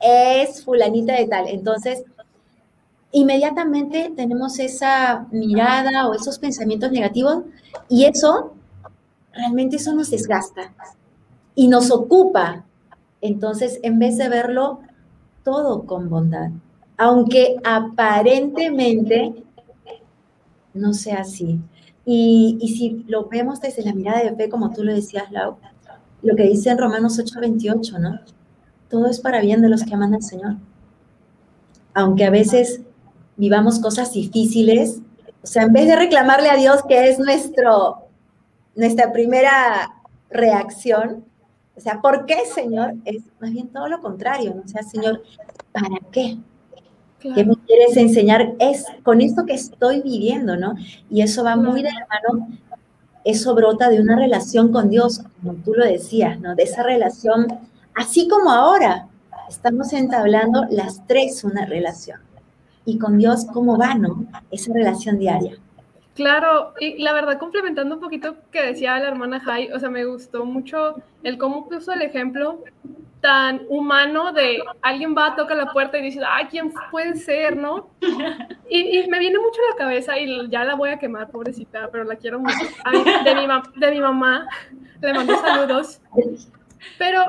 es 0.00 0.64
fulanita 0.64 1.14
de 1.14 1.26
tal. 1.26 1.48
Entonces, 1.48 2.04
inmediatamente 3.12 4.12
tenemos 4.14 4.58
esa 4.58 5.26
mirada 5.30 6.08
o 6.08 6.14
esos 6.14 6.38
pensamientos 6.38 6.90
negativos 6.90 7.44
y 7.88 8.04
eso, 8.04 8.54
realmente 9.32 9.76
eso 9.76 9.94
nos 9.94 10.10
desgasta 10.10 10.72
y 11.54 11.68
nos 11.68 11.90
ocupa. 11.90 12.64
Entonces, 13.20 13.78
en 13.82 13.98
vez 13.98 14.18
de 14.18 14.28
verlo 14.28 14.80
todo 15.44 15.84
con 15.86 16.10
bondad 16.10 16.50
aunque 16.98 17.56
aparentemente 17.64 19.44
no 20.74 20.92
sea 20.92 21.20
así. 21.20 21.60
Y, 22.04 22.58
si 22.76 23.04
lo 23.08 23.28
vemos 23.28 23.60
desde 23.60 23.84
la 23.84 23.94
mirada 23.94 24.22
de 24.22 24.34
fe, 24.34 24.48
como 24.48 24.72
tú 24.72 24.82
lo 24.82 24.92
decías, 24.92 25.30
Lau, 25.30 25.56
lo 26.22 26.34
que 26.34 26.44
dice 26.44 26.70
en 26.70 26.78
Romanos 26.78 27.18
8:28, 27.18 27.98
¿no? 27.98 28.18
Todo 28.90 29.06
es 29.06 29.20
para 29.20 29.40
bien 29.40 29.62
de 29.62 29.68
los 29.68 29.84
que 29.84 29.94
aman 29.94 30.14
al 30.14 30.22
Señor. 30.22 30.56
Aunque 31.94 32.24
a 32.24 32.30
veces 32.30 32.80
vivamos 33.36 33.78
cosas 33.78 34.12
difíciles. 34.12 35.00
O 35.42 35.46
sea, 35.46 35.62
en 35.62 35.72
vez 35.72 35.86
de 35.86 35.96
reclamarle 35.96 36.50
a 36.50 36.56
Dios, 36.56 36.82
que 36.88 37.08
es 37.08 37.18
nuestro, 37.18 38.08
nuestra 38.74 39.12
primera 39.12 39.90
reacción, 40.30 41.24
o 41.76 41.80
sea, 41.80 42.00
¿por 42.00 42.26
qué, 42.26 42.44
Señor? 42.46 42.94
Es 43.04 43.22
más 43.38 43.52
bien 43.52 43.68
todo 43.68 43.86
lo 43.86 44.00
contrario, 44.00 44.54
¿no? 44.54 44.62
O 44.62 44.68
sea, 44.68 44.82
Señor, 44.82 45.22
¿para 45.72 45.98
qué? 46.10 46.38
¿Qué 47.20 47.44
me 47.44 47.56
quieres 47.66 47.96
enseñar? 47.96 48.54
Es 48.60 48.84
con 49.02 49.20
esto 49.20 49.44
que 49.44 49.54
estoy 49.54 50.02
viviendo, 50.02 50.56
¿no? 50.56 50.74
Y 51.10 51.22
eso 51.22 51.42
va 51.42 51.56
muy 51.56 51.82
de 51.82 51.90
la 51.90 52.06
mano, 52.08 52.48
eso 53.24 53.54
brota 53.54 53.90
de 53.90 54.00
una 54.00 54.16
relación 54.16 54.72
con 54.72 54.88
Dios, 54.88 55.22
como 55.42 55.54
tú 55.54 55.74
lo 55.74 55.84
decías, 55.84 56.38
¿no? 56.40 56.54
De 56.54 56.62
esa 56.62 56.82
relación, 56.84 57.48
así 57.94 58.28
como 58.28 58.50
ahora 58.50 59.08
estamos 59.48 59.92
entablando 59.92 60.66
las 60.70 61.06
tres 61.06 61.42
una 61.42 61.66
relación. 61.66 62.20
Y 62.84 62.98
con 62.98 63.18
Dios, 63.18 63.46
¿cómo 63.52 63.76
va, 63.76 63.94
no? 63.94 64.24
Esa 64.50 64.72
relación 64.72 65.18
diaria. 65.18 65.56
Claro, 66.14 66.72
y 66.80 67.02
la 67.02 67.12
verdad, 67.12 67.38
complementando 67.38 67.96
un 67.96 68.00
poquito 68.00 68.36
que 68.50 68.62
decía 68.62 68.98
la 68.98 69.08
hermana 69.08 69.40
Jai, 69.40 69.70
o 69.72 69.78
sea, 69.78 69.90
me 69.90 70.04
gustó 70.04 70.44
mucho 70.44 70.96
el 71.22 71.38
cómo 71.38 71.68
puso 71.68 71.92
el 71.92 72.02
ejemplo 72.02 72.64
tan 73.20 73.62
humano 73.68 74.32
de 74.32 74.62
alguien 74.82 75.14
va, 75.16 75.34
toca 75.34 75.54
la 75.54 75.72
puerta 75.72 75.98
y 75.98 76.02
dice, 76.02 76.20
ay, 76.26 76.46
¿quién 76.46 76.72
puede 76.90 77.16
ser, 77.16 77.56
no? 77.56 77.90
Y, 78.70 79.08
me 79.08 79.18
viene 79.18 79.38
mucho 79.38 79.60
a 79.62 79.70
la 79.70 79.76
cabeza 79.76 80.18
y 80.18 80.48
ya 80.50 80.62
la 80.62 80.74
voy 80.74 80.90
a 80.90 80.98
quemar, 80.98 81.30
pobrecita, 81.30 81.88
pero 81.90 82.04
la 82.04 82.16
quiero 82.16 82.38
mucho. 82.38 82.58
de, 83.24 83.34
mi 83.34 83.46
de 83.76 83.90
mi 83.90 84.00
mamá, 84.00 84.46
le 85.00 85.14
mando 85.14 85.34
saludos. 85.40 86.02
Pero 86.98 87.22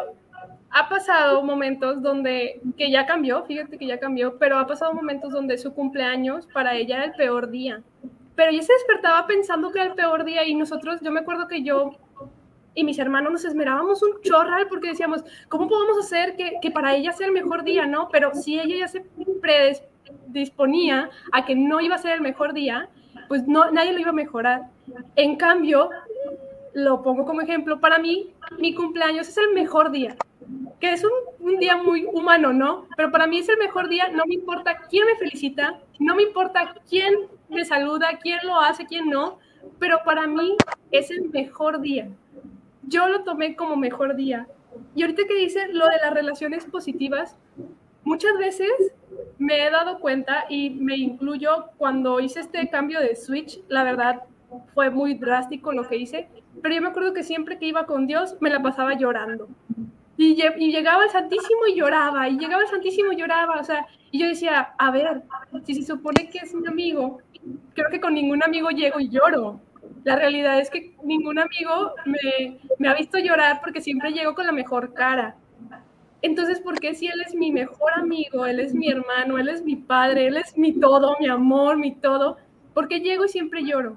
ha 0.69 0.89
pasado 0.89 1.41
momentos 1.41 2.01
donde, 2.01 2.60
que 2.77 2.91
ya 2.91 3.05
cambió, 3.05 3.46
fíjate 3.46 3.77
que 3.77 3.88
ya 3.88 4.00
cambió, 4.00 4.38
pero 4.38 4.60
ha 4.60 4.67
pasado 4.67 4.93
momentos 4.93 5.31
donde 5.31 5.58
su 5.58 5.74
cumpleaños 5.74 6.46
para 6.48 6.75
ella 6.75 6.98
era 6.98 7.05
el 7.05 7.13
peor 7.13 7.50
día 7.50 7.81
pero 8.39 8.51
ella 8.51 8.62
se 8.62 8.72
despertaba 8.72 9.27
pensando 9.27 9.69
que 9.69 9.79
era 9.79 9.89
el 9.89 9.96
peor 9.96 10.24
día 10.24 10.48
y 10.48 10.55
nosotros, 10.55 11.01
yo 11.01 11.12
me 11.12 11.19
acuerdo 11.19 11.50
que 11.50 11.62
yo 11.62 11.98
y 12.79 12.83
mis 12.86 12.98
hermanos 12.98 13.33
nos 13.33 13.43
esmerábamos 13.43 14.01
un 14.01 14.21
chorral 14.21 14.67
porque 14.69 14.88
decíamos, 14.88 15.21
¿cómo 15.50 15.67
podemos 15.67 15.98
hacer 16.00 16.38
que, 16.38 16.53
que 16.62 16.71
para 16.71 16.95
ella 16.95 17.12
sea 17.12 17.27
el 17.27 17.33
mejor 17.33 17.65
día, 17.65 17.86
no? 17.86 18.07
Pero 18.09 18.33
si 18.33 18.57
ella 18.57 18.77
ya 18.77 18.88
se 18.88 19.05
predisponía 19.41 21.09
a 21.33 21.45
que 21.45 21.55
no 21.55 21.81
iba 21.81 21.95
a 21.95 21.98
ser 21.98 22.13
el 22.13 22.21
mejor 22.21 22.53
día, 22.53 22.88
pues 23.27 23.45
no, 23.48 23.69
nadie 23.71 23.91
lo 23.91 24.00
iba 24.00 24.12
a 24.12 24.13
mejorar. 24.13 24.62
En 25.17 25.36
cambio, 25.36 25.89
lo 26.74 27.03
pongo 27.03 27.25
como 27.25 27.41
ejemplo, 27.41 27.81
para 27.81 28.00
mí 28.00 28.33
mi 28.59 28.74
cumpleaños 28.74 29.27
es 29.27 29.38
el 29.38 29.53
mejor 29.53 29.91
día, 29.91 30.15
que 30.79 30.93
es 30.93 31.03
un, 31.03 31.12
un, 31.41 31.59
día 31.59 31.75
muy 31.75 32.05
humano, 32.05 32.53
¿no? 32.53 32.88
Pero 32.95 33.12
para 33.12 33.27
mí 33.27 33.39
es 33.39 33.50
el 33.50 33.57
mejor 33.57 33.89
día, 33.89 34.07
no 34.07 34.24
me 34.25 34.36
importa 34.36 34.77
quién 34.89 35.05
me 35.05 35.17
felicita, 35.17 35.81
no 36.00 36.15
me 36.15 36.24
importa 36.24 36.75
quién 36.89 37.13
me 37.50 37.65
saluda, 37.65 38.07
quién 38.21 38.39
lo 38.43 38.57
hace, 38.57 38.86
quién 38.86 39.09
no, 39.09 39.38
pero 39.79 40.00
para 40.05 40.27
mí 40.27 40.55
es 40.91 41.12
el 41.12 41.29
mejor 41.29 41.81
día. 41.81 42.09
Yo 42.89 43.08
lo 43.08 43.24
tomé 43.24 43.55
como 43.55 43.75
mejor 43.75 44.15
día. 44.15 44.48
Y 44.96 45.03
ahorita 45.03 45.24
que 45.27 45.36
dice 45.36 45.67
lo 45.72 45.86
de 45.86 45.98
las 46.01 46.13
relaciones 46.13 46.65
positivas, 46.65 47.38
muchas 48.03 48.38
veces 48.38 48.72
me 49.38 49.65
he 49.65 49.69
dado 49.69 50.00
cuenta 50.00 50.46
y 50.50 50.72
me 50.72 50.98
incluyo 50.98 51.67
cuando 51.77 52.19
hice 52.19 52.39
este 52.39 52.69
cambio 52.69 53.00
de 53.00 53.15
switch, 53.15 53.60
la 53.67 53.84
verdad 53.84 54.24
fue 54.74 54.89
muy 54.89 55.13
drástico 55.13 55.72
lo 55.72 55.88
que 55.88 55.98
hice, 55.98 56.27
pero 56.62 56.75
yo 56.75 56.81
me 56.81 56.88
acuerdo 56.88 57.13
que 57.13 57.24
siempre 57.24 57.60
que 57.60 57.67
iba 57.67 57.86
con 57.86 58.08
Dios 58.08 58.36
me 58.39 58.50
la 58.50 58.62
pasaba 58.62 58.96
llorando. 58.96 59.48
Y, 60.17 60.36
llegaba 60.36 61.05
el 61.05 61.10
Santísimo 61.12 61.65
y 61.67 61.75
lloraba, 61.75 62.27
y 62.27 62.38
llegaba 62.38 62.63
el 62.63 62.67
Santísimo 62.67 63.13
y 63.13 63.15
lloraba, 63.15 63.60
o 63.60 63.63
sea, 63.63 63.86
y 64.12 64.19
yo 64.19 64.27
decía, 64.27 64.74
a 64.77 64.91
ver, 64.91 65.24
si 65.63 65.75
se 65.75 65.84
supone 65.84 66.29
que 66.29 66.39
es 66.39 66.53
un 66.53 66.67
amigo, 66.67 67.19
creo 67.74 67.89
que 67.89 68.01
con 68.01 68.13
ningún 68.15 68.43
amigo 68.43 68.69
llego 68.69 69.00
y 69.00 69.08
lloro. 69.08 69.62
La 70.03 70.15
realidad 70.15 70.60
es 70.60 70.69
que 70.69 70.96
ningún 71.03 71.39
amigo 71.39 71.93
me, 72.05 72.60
me 72.77 72.88
ha 72.88 72.93
visto 72.93 73.17
llorar 73.17 73.60
porque 73.62 73.81
siempre 73.81 74.12
llego 74.12 74.36
con 74.36 74.46
la 74.46 74.51
mejor 74.51 74.93
cara. 74.93 75.36
Entonces, 76.22 76.60
¿por 76.60 76.79
qué 76.79 76.96
si 76.96 77.08
él 77.08 77.22
es 77.25 77.34
mi 77.34 77.51
mejor 77.51 77.91
amigo, 77.96 78.46
él 78.46 78.60
es 78.60 78.74
mi 78.74 78.89
hermano, 78.89 79.38
él 79.38 79.48
es 79.48 79.63
mi 79.63 79.75
padre, 79.75 80.27
él 80.27 80.38
es 80.38 80.58
mi 80.58 80.74
todo, 80.74 81.15
mi 81.19 81.27
amor, 81.27 81.77
mi 81.77 81.96
todo? 81.96 82.38
¿Por 82.74 82.88
qué 82.88 83.00
llego 83.00 83.25
y 83.25 83.29
siempre 83.29 83.63
lloro? 83.63 83.96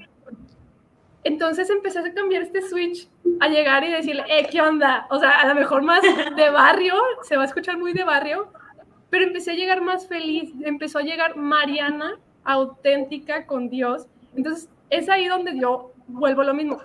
Entonces 1.24 1.70
empecé 1.70 2.00
a 2.00 2.14
cambiar 2.14 2.42
este 2.42 2.62
switch, 2.62 3.08
a 3.40 3.48
llegar 3.48 3.84
y 3.84 3.90
decirle, 3.90 4.24
eh, 4.28 4.46
¿qué 4.50 4.60
onda? 4.60 5.06
O 5.10 5.18
sea, 5.18 5.40
a 5.40 5.46
lo 5.46 5.54
mejor 5.54 5.82
más 5.82 6.02
de 6.02 6.50
barrio, 6.50 6.94
se 7.22 7.36
va 7.36 7.42
a 7.42 7.46
escuchar 7.46 7.78
muy 7.78 7.92
de 7.92 8.04
barrio, 8.04 8.52
pero 9.10 9.24
empecé 9.24 9.52
a 9.52 9.54
llegar 9.54 9.82
más 9.82 10.08
feliz, 10.08 10.52
empezó 10.62 10.98
a 10.98 11.02
llegar 11.02 11.36
Mariana, 11.36 12.18
auténtica 12.44 13.46
con 13.46 13.68
Dios. 13.68 14.06
Entonces, 14.34 14.68
es 14.92 15.08
ahí 15.08 15.26
donde 15.26 15.58
yo 15.58 15.92
vuelvo 16.06 16.44
lo 16.44 16.52
mismo. 16.52 16.80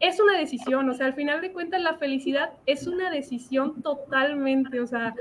Es 0.00 0.18
una 0.18 0.36
decisión, 0.38 0.88
o 0.88 0.94
sea, 0.94 1.06
al 1.06 1.14
final 1.14 1.42
de 1.42 1.52
cuentas 1.52 1.82
la 1.82 1.94
felicidad 1.98 2.50
es 2.64 2.86
una 2.86 3.10
decisión 3.10 3.82
totalmente, 3.82 4.80
o 4.80 4.86
sea, 4.86 5.14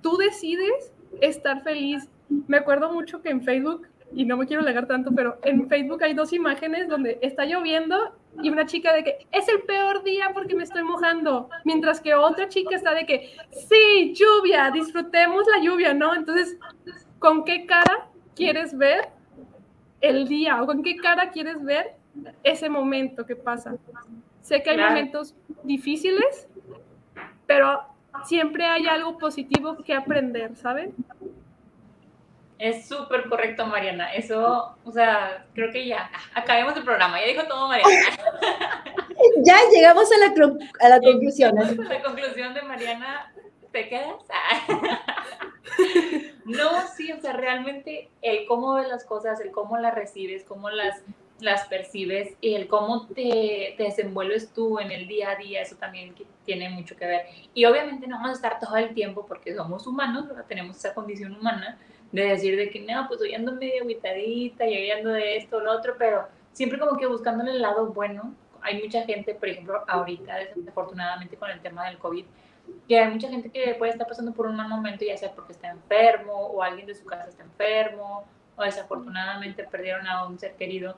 tú 0.00 0.16
decides 0.16 0.92
estar 1.20 1.62
feliz. 1.64 2.08
Me 2.46 2.56
acuerdo 2.56 2.92
mucho 2.92 3.20
que 3.20 3.30
en 3.30 3.42
Facebook, 3.42 3.86
y 4.14 4.24
no 4.24 4.36
me 4.36 4.46
quiero 4.46 4.62
alegar 4.62 4.86
tanto, 4.86 5.10
pero 5.14 5.38
en 5.42 5.68
Facebook 5.68 6.02
hay 6.04 6.14
dos 6.14 6.32
imágenes 6.32 6.88
donde 6.88 7.18
está 7.20 7.44
lloviendo 7.44 8.14
y 8.40 8.50
una 8.50 8.66
chica 8.66 8.92
de 8.92 9.02
que 9.02 9.26
es 9.32 9.48
el 9.48 9.62
peor 9.62 10.04
día 10.04 10.30
porque 10.32 10.54
me 10.54 10.62
estoy 10.62 10.84
mojando, 10.84 11.50
mientras 11.64 12.00
que 12.00 12.14
otra 12.14 12.48
chica 12.48 12.76
está 12.76 12.94
de 12.94 13.06
que 13.06 13.32
sí, 13.50 14.14
lluvia, 14.14 14.70
disfrutemos 14.70 15.44
la 15.48 15.60
lluvia, 15.60 15.94
¿no? 15.94 16.14
Entonces, 16.14 16.58
¿con 17.18 17.44
qué 17.44 17.66
cara 17.66 18.08
quieres 18.36 18.76
ver 18.76 19.15
el 20.08 20.28
día 20.28 20.62
o 20.62 20.66
con 20.66 20.82
qué 20.82 20.96
cara 20.96 21.30
quieres 21.30 21.62
ver 21.62 21.94
ese 22.42 22.68
momento 22.68 23.26
que 23.26 23.36
pasa. 23.36 23.76
Sé 24.42 24.62
que 24.62 24.70
hay 24.70 24.78
momentos 24.78 25.34
difíciles, 25.62 26.48
pero 27.46 27.82
siempre 28.24 28.64
hay 28.64 28.86
algo 28.86 29.18
positivo 29.18 29.76
que 29.84 29.94
aprender, 29.94 30.56
¿saben? 30.56 30.94
Es 32.58 32.88
súper 32.88 33.28
correcto, 33.28 33.66
Mariana. 33.66 34.14
Eso, 34.14 34.76
o 34.84 34.92
sea, 34.92 35.44
creo 35.54 35.70
que 35.70 35.86
ya 35.86 36.10
acabemos 36.34 36.74
el 36.76 36.84
programa. 36.84 37.20
Ya 37.20 37.26
dijo 37.26 37.46
todo 37.46 37.68
Mariana. 37.68 37.90
ya 39.44 39.56
llegamos 39.70 40.10
a 40.10 40.18
la, 40.18 40.56
a 40.80 40.88
la 40.88 41.00
conclusión. 41.00 41.54
La 41.54 42.02
conclusión 42.02 42.54
de 42.54 42.62
Mariana, 42.62 43.32
¿te 43.76 43.88
quedas? 43.88 44.14
No, 46.46 46.86
sí, 46.96 47.10
o 47.10 47.20
sea, 47.20 47.32
realmente 47.32 48.08
el 48.22 48.46
cómo 48.46 48.74
ves 48.74 48.88
las 48.88 49.04
cosas, 49.04 49.40
el 49.40 49.50
cómo 49.50 49.76
las 49.78 49.96
recibes, 49.96 50.44
cómo 50.44 50.70
las, 50.70 51.02
las 51.40 51.66
percibes 51.66 52.34
y 52.40 52.54
el 52.54 52.68
cómo 52.68 53.08
te, 53.08 53.74
te, 53.76 53.82
desenvuelves 53.82 54.52
tú 54.52 54.78
en 54.78 54.92
el 54.92 55.08
día 55.08 55.32
a 55.32 55.34
día, 55.34 55.60
eso 55.62 55.74
también 55.74 56.14
tiene 56.44 56.70
mucho 56.70 56.96
que 56.96 57.04
ver. 57.04 57.26
Y 57.52 57.64
obviamente 57.64 58.06
no 58.06 58.16
vamos 58.16 58.30
a 58.30 58.34
estar 58.34 58.60
todo 58.60 58.76
el 58.76 58.94
tiempo 58.94 59.26
porque 59.26 59.56
somos 59.56 59.88
humanos, 59.88 60.26
tenemos 60.46 60.76
esa 60.76 60.94
condición 60.94 61.34
humana 61.34 61.78
de 62.12 62.26
decir 62.26 62.56
de 62.56 62.70
que 62.70 62.80
no, 62.80 63.08
pues 63.08 63.20
hoy 63.20 63.34
ando 63.34 63.52
medio 63.52 63.82
aguitadita 63.82 64.66
y 64.66 64.76
hoy 64.76 64.90
ando 64.92 65.10
de 65.10 65.38
esto 65.38 65.56
o 65.56 65.60
lo 65.60 65.72
otro, 65.72 65.96
pero 65.98 66.28
siempre 66.52 66.78
como 66.78 66.96
que 66.96 67.06
buscándole 67.06 67.50
el 67.50 67.60
lado 67.60 67.88
bueno. 67.88 68.34
Hay 68.62 68.80
mucha 68.80 69.02
gente, 69.02 69.34
por 69.34 69.48
ejemplo, 69.48 69.84
ahorita, 69.88 70.36
desafortunadamente 70.54 71.36
con 71.36 71.50
el 71.50 71.60
tema 71.60 71.86
del 71.86 71.98
COVID, 71.98 72.24
que 72.88 72.98
hay 72.98 73.10
mucha 73.10 73.28
gente 73.28 73.50
que 73.50 73.74
puede 73.74 73.92
estar 73.92 74.06
pasando 74.06 74.32
por 74.32 74.46
un 74.46 74.56
mal 74.56 74.68
momento, 74.68 75.04
ya 75.04 75.16
sea 75.16 75.32
porque 75.32 75.52
está 75.52 75.68
enfermo 75.68 76.32
o 76.32 76.62
alguien 76.62 76.86
de 76.86 76.94
su 76.94 77.04
casa 77.04 77.28
está 77.28 77.42
enfermo 77.42 78.24
o 78.56 78.62
desafortunadamente 78.62 79.64
perdieron 79.64 80.06
a 80.06 80.24
un 80.24 80.38
ser 80.38 80.54
querido, 80.54 80.96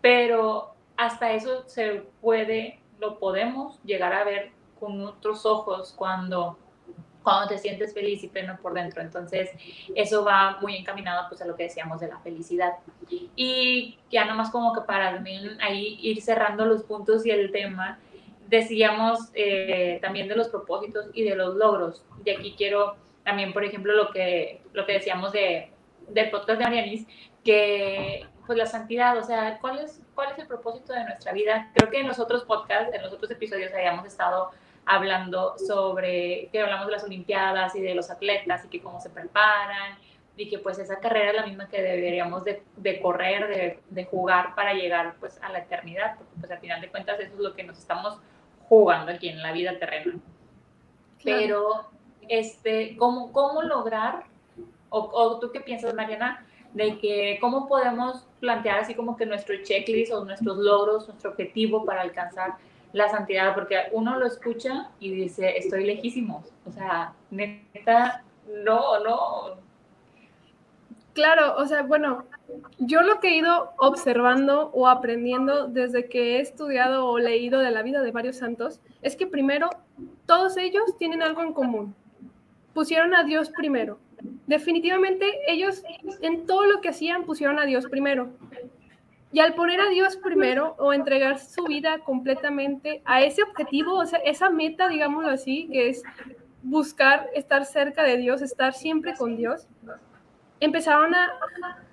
pero 0.00 0.74
hasta 0.96 1.32
eso 1.32 1.64
se 1.66 2.02
puede, 2.20 2.78
lo 2.98 3.18
podemos 3.18 3.82
llegar 3.84 4.12
a 4.12 4.24
ver 4.24 4.52
con 4.78 5.00
otros 5.02 5.46
ojos 5.46 5.94
cuando, 5.96 6.58
cuando 7.22 7.48
te 7.48 7.58
sientes 7.58 7.94
feliz 7.94 8.22
y 8.22 8.28
pleno 8.28 8.58
por 8.60 8.74
dentro. 8.74 9.00
Entonces, 9.00 9.50
eso 9.94 10.24
va 10.24 10.58
muy 10.60 10.76
encaminado 10.76 11.26
pues 11.28 11.40
a 11.42 11.46
lo 11.46 11.56
que 11.56 11.64
decíamos 11.64 12.00
de 12.00 12.08
la 12.08 12.18
felicidad. 12.18 12.74
Y 13.36 13.98
ya 14.10 14.24
nomás 14.24 14.50
como 14.50 14.74
que 14.74 14.82
para 14.82 15.14
también 15.14 15.58
ahí 15.60 15.98
ir 16.02 16.20
cerrando 16.22 16.64
los 16.64 16.82
puntos 16.82 17.24
y 17.24 17.30
el 17.30 17.50
tema, 17.50 17.98
decíamos 18.50 19.30
eh, 19.34 19.98
también 20.02 20.26
de 20.28 20.34
los 20.34 20.48
propósitos 20.48 21.06
y 21.14 21.22
de 21.22 21.36
los 21.36 21.54
logros. 21.54 22.04
Y 22.24 22.30
aquí 22.30 22.54
quiero 22.56 22.96
también, 23.24 23.52
por 23.52 23.64
ejemplo, 23.64 23.94
lo 23.94 24.10
que, 24.10 24.60
lo 24.72 24.84
que 24.86 24.94
decíamos 24.94 25.32
de, 25.32 25.70
del 26.08 26.30
podcast 26.30 26.58
de 26.58 26.64
Marianis, 26.64 27.06
que 27.44 28.26
pues 28.46 28.58
la 28.58 28.66
santidad, 28.66 29.16
o 29.16 29.22
sea, 29.22 29.58
¿cuál 29.60 29.78
es, 29.78 30.02
¿cuál 30.14 30.32
es 30.32 30.38
el 30.40 30.48
propósito 30.48 30.92
de 30.92 31.04
nuestra 31.04 31.32
vida? 31.32 31.70
Creo 31.74 31.88
que 31.88 32.00
en 32.00 32.08
los 32.08 32.18
otros 32.18 32.44
podcasts, 32.44 32.92
en 32.92 33.02
los 33.02 33.12
otros 33.12 33.30
episodios 33.30 33.72
habíamos 33.72 34.04
estado 34.04 34.50
hablando 34.84 35.56
sobre, 35.56 36.48
que 36.50 36.60
hablamos 36.60 36.86
de 36.86 36.92
las 36.92 37.04
Olimpiadas 37.04 37.76
y 37.76 37.80
de 37.80 37.94
los 37.94 38.10
atletas 38.10 38.64
y 38.64 38.68
que 38.68 38.82
cómo 38.82 39.00
se 39.00 39.10
preparan 39.10 39.96
y 40.36 40.48
que 40.48 40.58
pues 40.58 40.80
esa 40.80 40.98
carrera 40.98 41.30
es 41.30 41.36
la 41.36 41.46
misma 41.46 41.68
que 41.68 41.80
deberíamos 41.80 42.42
de, 42.42 42.64
de 42.76 43.00
correr, 43.00 43.46
de, 43.46 43.78
de, 43.88 44.04
jugar 44.06 44.54
para 44.56 44.72
llegar 44.72 45.14
pues 45.20 45.38
a 45.42 45.50
la 45.50 45.60
eternidad, 45.60 46.16
porque 46.16 46.32
pues 46.40 46.50
al 46.50 46.58
final 46.58 46.80
de 46.80 46.88
cuentas 46.88 47.20
eso 47.20 47.34
es 47.34 47.40
lo 47.40 47.54
que 47.54 47.62
nos 47.62 47.78
estamos 47.78 48.18
jugando 48.70 49.10
aquí 49.10 49.28
en 49.28 49.42
la 49.42 49.50
vida 49.50 49.76
terrena. 49.80 50.14
Pero, 51.24 51.90
este, 52.28 52.96
¿cómo, 52.96 53.32
cómo 53.32 53.62
lograr, 53.62 54.22
o, 54.88 55.38
tú 55.40 55.50
qué 55.50 55.60
piensas, 55.60 55.92
Mariana, 55.92 56.46
de 56.72 56.96
que 56.98 57.38
cómo 57.40 57.68
podemos 57.68 58.24
plantear 58.38 58.78
así 58.78 58.94
como 58.94 59.16
que 59.16 59.26
nuestro 59.26 59.56
checklist 59.64 60.12
o 60.12 60.24
nuestros 60.24 60.56
logros, 60.56 61.08
nuestro 61.08 61.32
objetivo 61.32 61.84
para 61.84 62.02
alcanzar 62.02 62.54
la 62.92 63.08
santidad, 63.08 63.54
porque 63.54 63.76
uno 63.90 64.16
lo 64.16 64.26
escucha 64.26 64.90
y 65.00 65.10
dice, 65.10 65.58
estoy 65.58 65.84
lejísimo, 65.84 66.44
o 66.64 66.70
sea, 66.70 67.12
neta, 67.30 68.22
no, 68.64 69.00
no. 69.00 69.56
Claro, 71.12 71.56
o 71.56 71.66
sea, 71.66 71.82
bueno, 71.82 72.24
yo 72.78 73.02
lo 73.02 73.20
que 73.20 73.28
he 73.28 73.36
ido 73.36 73.70
observando 73.78 74.70
o 74.72 74.88
aprendiendo 74.88 75.68
desde 75.68 76.08
que 76.08 76.36
he 76.36 76.40
estudiado 76.40 77.06
o 77.06 77.18
leído 77.18 77.60
de 77.60 77.70
la 77.70 77.82
vida 77.82 78.02
de 78.02 78.10
varios 78.10 78.36
santos 78.36 78.80
es 79.02 79.16
que 79.16 79.26
primero 79.26 79.70
todos 80.26 80.56
ellos 80.56 80.96
tienen 80.98 81.22
algo 81.22 81.42
en 81.42 81.52
común. 81.52 81.94
Pusieron 82.74 83.14
a 83.14 83.24
Dios 83.24 83.50
primero. 83.50 83.98
Definitivamente 84.46 85.26
ellos 85.46 85.82
en 86.20 86.46
todo 86.46 86.66
lo 86.66 86.80
que 86.80 86.90
hacían 86.90 87.24
pusieron 87.24 87.58
a 87.58 87.66
Dios 87.66 87.86
primero. 87.86 88.30
Y 89.32 89.40
al 89.40 89.54
poner 89.54 89.80
a 89.80 89.88
Dios 89.88 90.16
primero 90.16 90.74
o 90.78 90.92
entregar 90.92 91.38
su 91.38 91.64
vida 91.64 92.00
completamente 92.00 93.00
a 93.04 93.22
ese 93.22 93.42
objetivo, 93.42 93.94
o 93.94 94.06
sea, 94.06 94.18
esa 94.20 94.50
meta, 94.50 94.88
digámoslo 94.88 95.30
así, 95.30 95.68
que 95.70 95.88
es 95.88 96.02
buscar 96.62 97.28
estar 97.34 97.64
cerca 97.64 98.02
de 98.02 98.16
Dios, 98.16 98.42
estar 98.42 98.74
siempre 98.74 99.14
con 99.14 99.36
Dios, 99.36 99.68
empezaron 100.58 101.14
a, 101.14 101.28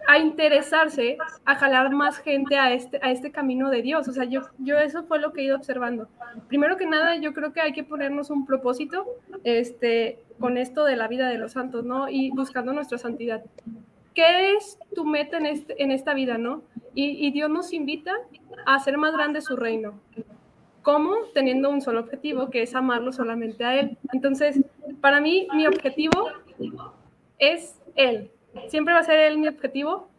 a, 0.07 0.17
interesarse, 0.19 1.17
a 1.45 1.55
jalar 1.55 1.91
más 1.91 2.17
gente 2.17 2.57
a 2.57 2.73
este, 2.73 2.99
a 3.03 3.11
este 3.11 3.31
camino 3.31 3.69
de 3.69 3.81
Dios. 3.81 4.07
O 4.07 4.13
sea, 4.13 4.23
yo, 4.23 4.41
yo 4.57 4.79
eso 4.79 5.03
fue 5.03 5.19
lo 5.19 5.33
que 5.33 5.41
he 5.41 5.43
ido 5.45 5.57
observando. 5.57 6.07
Primero 6.47 6.77
que 6.77 6.85
nada, 6.85 7.17
yo 7.17 7.33
creo 7.33 7.53
que 7.53 7.61
hay 7.61 7.73
que 7.73 7.83
ponernos 7.83 8.29
un 8.29 8.45
propósito 8.45 9.05
este, 9.43 10.19
con 10.39 10.57
esto 10.57 10.85
de 10.85 10.95
la 10.95 11.07
vida 11.07 11.29
de 11.29 11.37
los 11.37 11.51
santos, 11.51 11.85
¿no? 11.85 12.09
Y 12.09 12.31
buscando 12.31 12.73
nuestra 12.73 12.97
santidad. 12.97 13.43
¿Qué 14.13 14.53
es 14.53 14.79
tu 14.95 15.05
meta 15.05 15.37
en, 15.37 15.45
este, 15.45 15.81
en 15.83 15.91
esta 15.91 16.13
vida, 16.13 16.37
no? 16.37 16.63
Y, 16.95 17.27
y 17.27 17.31
Dios 17.31 17.49
nos 17.49 17.73
invita 17.73 18.13
a 18.65 18.75
hacer 18.75 18.97
más 18.97 19.13
grande 19.13 19.41
su 19.41 19.55
reino. 19.55 19.99
¿Cómo? 20.81 21.15
Teniendo 21.33 21.69
un 21.69 21.81
solo 21.81 21.99
objetivo, 21.99 22.49
que 22.49 22.61
es 22.61 22.73
amarlo 22.73 23.11
solamente 23.11 23.65
a 23.65 23.77
Él. 23.77 23.97
Entonces, 24.13 24.61
para 25.01 25.19
mí, 25.19 25.47
mi 25.53 25.67
objetivo 25.67 26.29
es 27.37 27.79
Él, 27.95 28.31
siempre 28.67 28.93
va 28.93 28.99
a 28.99 29.03
ser 29.03 29.19
él 29.19 29.37
mi 29.37 29.47
objetivo. 29.47 30.09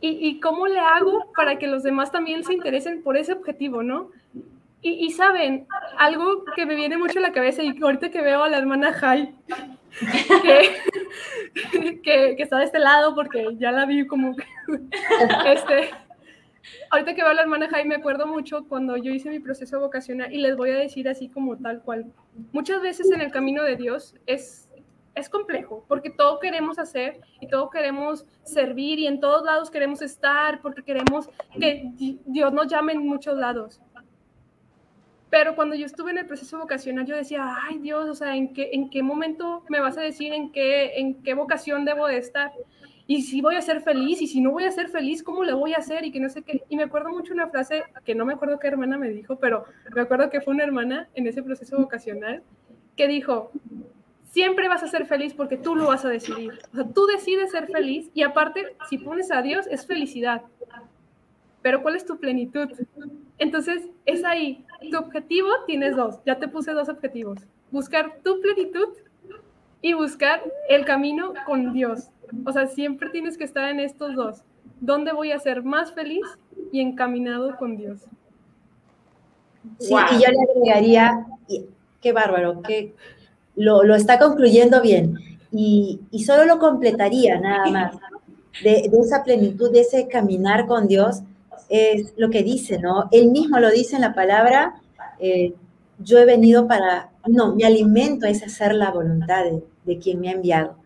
¿Y, 0.00 0.10
¿Y, 0.28 0.38
cómo 0.38 0.68
le 0.68 0.78
hago 0.78 1.32
para 1.34 1.58
que 1.58 1.66
los 1.66 1.82
demás 1.82 2.12
también 2.12 2.44
se 2.44 2.54
interesen 2.54 3.02
por 3.02 3.16
ese 3.16 3.32
objetivo, 3.32 3.82
no? 3.82 4.10
Y, 4.80 4.90
y, 4.90 5.10
saben, 5.10 5.66
algo 5.98 6.44
que 6.54 6.66
me 6.66 6.76
viene 6.76 6.96
mucho 6.96 7.18
a 7.18 7.22
la 7.22 7.32
cabeza 7.32 7.64
y 7.64 7.76
ahorita 7.82 8.10
que 8.10 8.22
veo 8.22 8.44
a 8.44 8.48
la 8.48 8.58
hermana 8.58 8.92
Jai, 8.92 9.34
que, 10.42 12.00
que, 12.04 12.36
que, 12.36 12.42
está 12.42 12.58
de 12.58 12.64
este 12.64 12.78
lado 12.78 13.16
porque 13.16 13.44
ya 13.56 13.72
la 13.72 13.86
vi 13.86 14.06
como 14.06 14.36
que, 14.36 14.44
este, 15.52 15.90
ahorita 16.90 17.14
que 17.14 17.22
veo 17.22 17.32
a 17.32 17.34
la 17.34 17.42
hermana 17.42 17.68
Jai 17.68 17.88
me 17.88 17.96
acuerdo 17.96 18.28
mucho 18.28 18.66
cuando 18.68 18.96
yo 18.96 19.10
hice 19.12 19.30
mi 19.30 19.40
proceso 19.40 19.80
vocacional 19.80 20.32
y 20.32 20.38
les 20.38 20.56
voy 20.56 20.70
a 20.70 20.76
decir 20.76 21.08
así 21.08 21.28
como 21.28 21.56
tal 21.56 21.82
cual. 21.82 22.06
Muchas 22.52 22.80
veces 22.80 23.10
en 23.10 23.20
el 23.20 23.32
camino 23.32 23.64
de 23.64 23.74
Dios 23.74 24.14
es 24.26 24.67
es 25.18 25.28
complejo, 25.28 25.84
porque 25.88 26.10
todo 26.10 26.38
queremos 26.38 26.78
hacer 26.78 27.20
y 27.40 27.48
todo 27.48 27.70
queremos 27.70 28.26
servir 28.42 28.98
y 28.98 29.06
en 29.06 29.20
todos 29.20 29.44
lados 29.44 29.70
queremos 29.70 30.00
estar, 30.02 30.60
porque 30.60 30.82
queremos 30.82 31.28
que 31.58 31.90
Dios 32.26 32.52
nos 32.52 32.68
llame 32.68 32.92
en 32.92 33.06
muchos 33.06 33.36
lados. 33.36 33.80
Pero 35.30 35.54
cuando 35.54 35.76
yo 35.76 35.84
estuve 35.84 36.10
en 36.10 36.18
el 36.18 36.26
proceso 36.26 36.58
vocacional, 36.58 37.04
yo 37.04 37.14
decía, 37.14 37.54
ay 37.62 37.78
Dios, 37.78 38.08
o 38.08 38.14
sea, 38.14 38.34
¿en 38.34 38.54
qué, 38.54 38.70
en 38.72 38.88
qué 38.88 39.02
momento 39.02 39.62
me 39.68 39.80
vas 39.80 39.98
a 39.98 40.00
decir 40.00 40.32
en 40.32 40.52
qué, 40.52 40.98
en 40.98 41.22
qué 41.22 41.34
vocación 41.34 41.84
debo 41.84 42.06
de 42.06 42.16
estar? 42.16 42.50
Y 43.06 43.22
si 43.22 43.40
voy 43.40 43.56
a 43.56 43.62
ser 43.62 43.80
feliz, 43.80 44.20
y 44.20 44.26
si 44.26 44.40
no 44.40 44.52
voy 44.52 44.64
a 44.64 44.70
ser 44.70 44.88
feliz, 44.88 45.22
¿cómo 45.22 45.42
le 45.42 45.54
voy 45.54 45.72
a 45.72 45.78
hacer? 45.78 46.04
Y 46.04 46.12
que 46.12 46.20
no 46.20 46.28
sé 46.28 46.42
qué. 46.42 46.62
Y 46.68 46.76
me 46.76 46.84
acuerdo 46.84 47.08
mucho 47.08 47.32
una 47.32 47.48
frase 47.48 47.84
que 48.04 48.14
no 48.14 48.26
me 48.26 48.34
acuerdo 48.34 48.58
qué 48.58 48.68
hermana 48.68 48.98
me 48.98 49.08
dijo, 49.08 49.36
pero 49.36 49.64
me 49.94 50.02
acuerdo 50.02 50.28
que 50.28 50.42
fue 50.42 50.54
una 50.54 50.64
hermana 50.64 51.08
en 51.14 51.26
ese 51.26 51.42
proceso 51.42 51.78
vocacional 51.78 52.42
que 52.96 53.08
dijo, 53.08 53.50
siempre 54.38 54.68
vas 54.68 54.84
a 54.84 54.86
ser 54.86 55.04
feliz 55.04 55.34
porque 55.34 55.56
tú 55.56 55.74
lo 55.74 55.88
vas 55.88 56.04
a 56.04 56.10
decidir. 56.10 56.52
O 56.72 56.76
sea, 56.76 56.84
tú 56.94 57.06
decides 57.06 57.50
ser 57.50 57.66
feliz 57.66 58.08
y 58.14 58.22
aparte, 58.22 58.76
si 58.88 58.96
pones 58.96 59.32
a 59.32 59.42
Dios, 59.42 59.66
es 59.68 59.84
felicidad. 59.84 60.42
Pero 61.60 61.82
¿cuál 61.82 61.96
es 61.96 62.06
tu 62.06 62.18
plenitud? 62.20 62.68
Entonces, 63.38 63.88
es 64.06 64.22
ahí. 64.22 64.64
Tu 64.92 64.96
objetivo 64.96 65.48
tienes 65.66 65.96
dos. 65.96 66.20
Ya 66.24 66.38
te 66.38 66.46
puse 66.46 66.70
dos 66.70 66.88
objetivos. 66.88 67.40
Buscar 67.72 68.18
tu 68.22 68.40
plenitud 68.40 68.90
y 69.82 69.94
buscar 69.94 70.44
el 70.68 70.84
camino 70.84 71.34
con 71.44 71.72
Dios. 71.72 72.10
O 72.46 72.52
sea, 72.52 72.68
siempre 72.68 73.10
tienes 73.10 73.36
que 73.36 73.42
estar 73.42 73.68
en 73.68 73.80
estos 73.80 74.14
dos. 74.14 74.44
¿Dónde 74.80 75.10
voy 75.10 75.32
a 75.32 75.40
ser 75.40 75.64
más 75.64 75.90
feliz 75.90 76.24
y 76.70 76.80
encaminado 76.80 77.56
con 77.56 77.76
Dios? 77.76 78.06
Sí, 79.80 79.92
y 79.92 80.22
yo 80.22 80.30
le 80.30 80.38
agregaría, 80.48 81.26
qué 82.00 82.12
bárbaro, 82.12 82.62
qué, 82.62 82.94
lo, 83.58 83.82
lo 83.82 83.94
está 83.94 84.18
concluyendo 84.18 84.80
bien. 84.80 85.18
Y, 85.50 86.00
y, 86.10 86.24
solo 86.24 86.44
lo 86.44 86.58
completaría 86.58 87.40
nada 87.40 87.70
más. 87.70 87.96
De, 88.62 88.90
esa 89.00 89.22
plenitud, 89.24 89.72
de 89.72 89.80
ese 89.80 90.08
caminar 90.08 90.66
con 90.66 90.88
Dios, 90.88 91.22
es 91.68 92.14
lo 92.16 92.30
que 92.30 92.42
dice, 92.42 92.78
¿no? 92.78 93.08
Él 93.12 93.30
mismo 93.30 93.58
lo 93.58 93.70
dice 93.70 93.96
en 93.96 94.02
la 94.02 94.14
palabra, 94.14 94.74
eh, 95.18 95.54
yo 95.98 96.18
he 96.18 96.24
venido 96.24 96.66
para, 96.66 97.10
no, 97.26 97.54
mi 97.54 97.64
alimento 97.64 98.26
es 98.26 98.42
hacer 98.42 98.74
la 98.74 98.90
voluntad 98.90 99.44
de, 99.44 99.62
de, 99.84 99.98
quien 99.98 100.20
me 100.20 100.28
ha 100.28 100.32
enviado. 100.32 100.76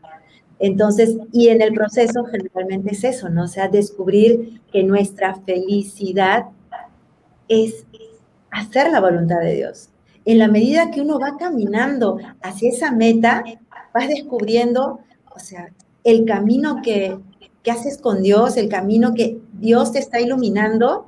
Entonces, 0.58 1.16
y 1.32 1.48
en 1.48 1.61
el 1.61 1.72
proceso 1.72 2.24
generalmente 2.24 2.92
es 2.92 3.04
eso, 3.04 3.28
¿no? 3.28 3.44
O 3.44 3.48
sea, 3.48 3.68
descubrir 3.68 4.61
que 4.72 4.82
nuestra 4.82 5.35
felicidad 5.35 6.46
es 7.48 7.85
hacer 8.50 8.90
la 8.90 9.00
voluntad 9.00 9.40
de 9.40 9.54
Dios 9.54 9.91
en 10.24 10.38
la 10.38 10.48
medida 10.48 10.90
que 10.90 11.00
uno 11.00 11.18
va 11.18 11.37
caminando 11.37 12.18
hacia 12.42 12.70
esa 12.70 12.92
meta, 12.92 13.44
vas 13.92 14.08
descubriendo, 14.08 15.00
o 15.35 15.38
sea, 15.38 15.72
el 16.04 16.24
camino 16.24 16.80
que, 16.82 17.18
que 17.62 17.70
haces 17.70 17.98
con 17.98 18.22
Dios, 18.22 18.56
el 18.56 18.68
camino 18.68 19.14
que 19.14 19.38
Dios 19.52 19.92
te 19.92 19.98
está 19.98 20.20
iluminando 20.20 21.06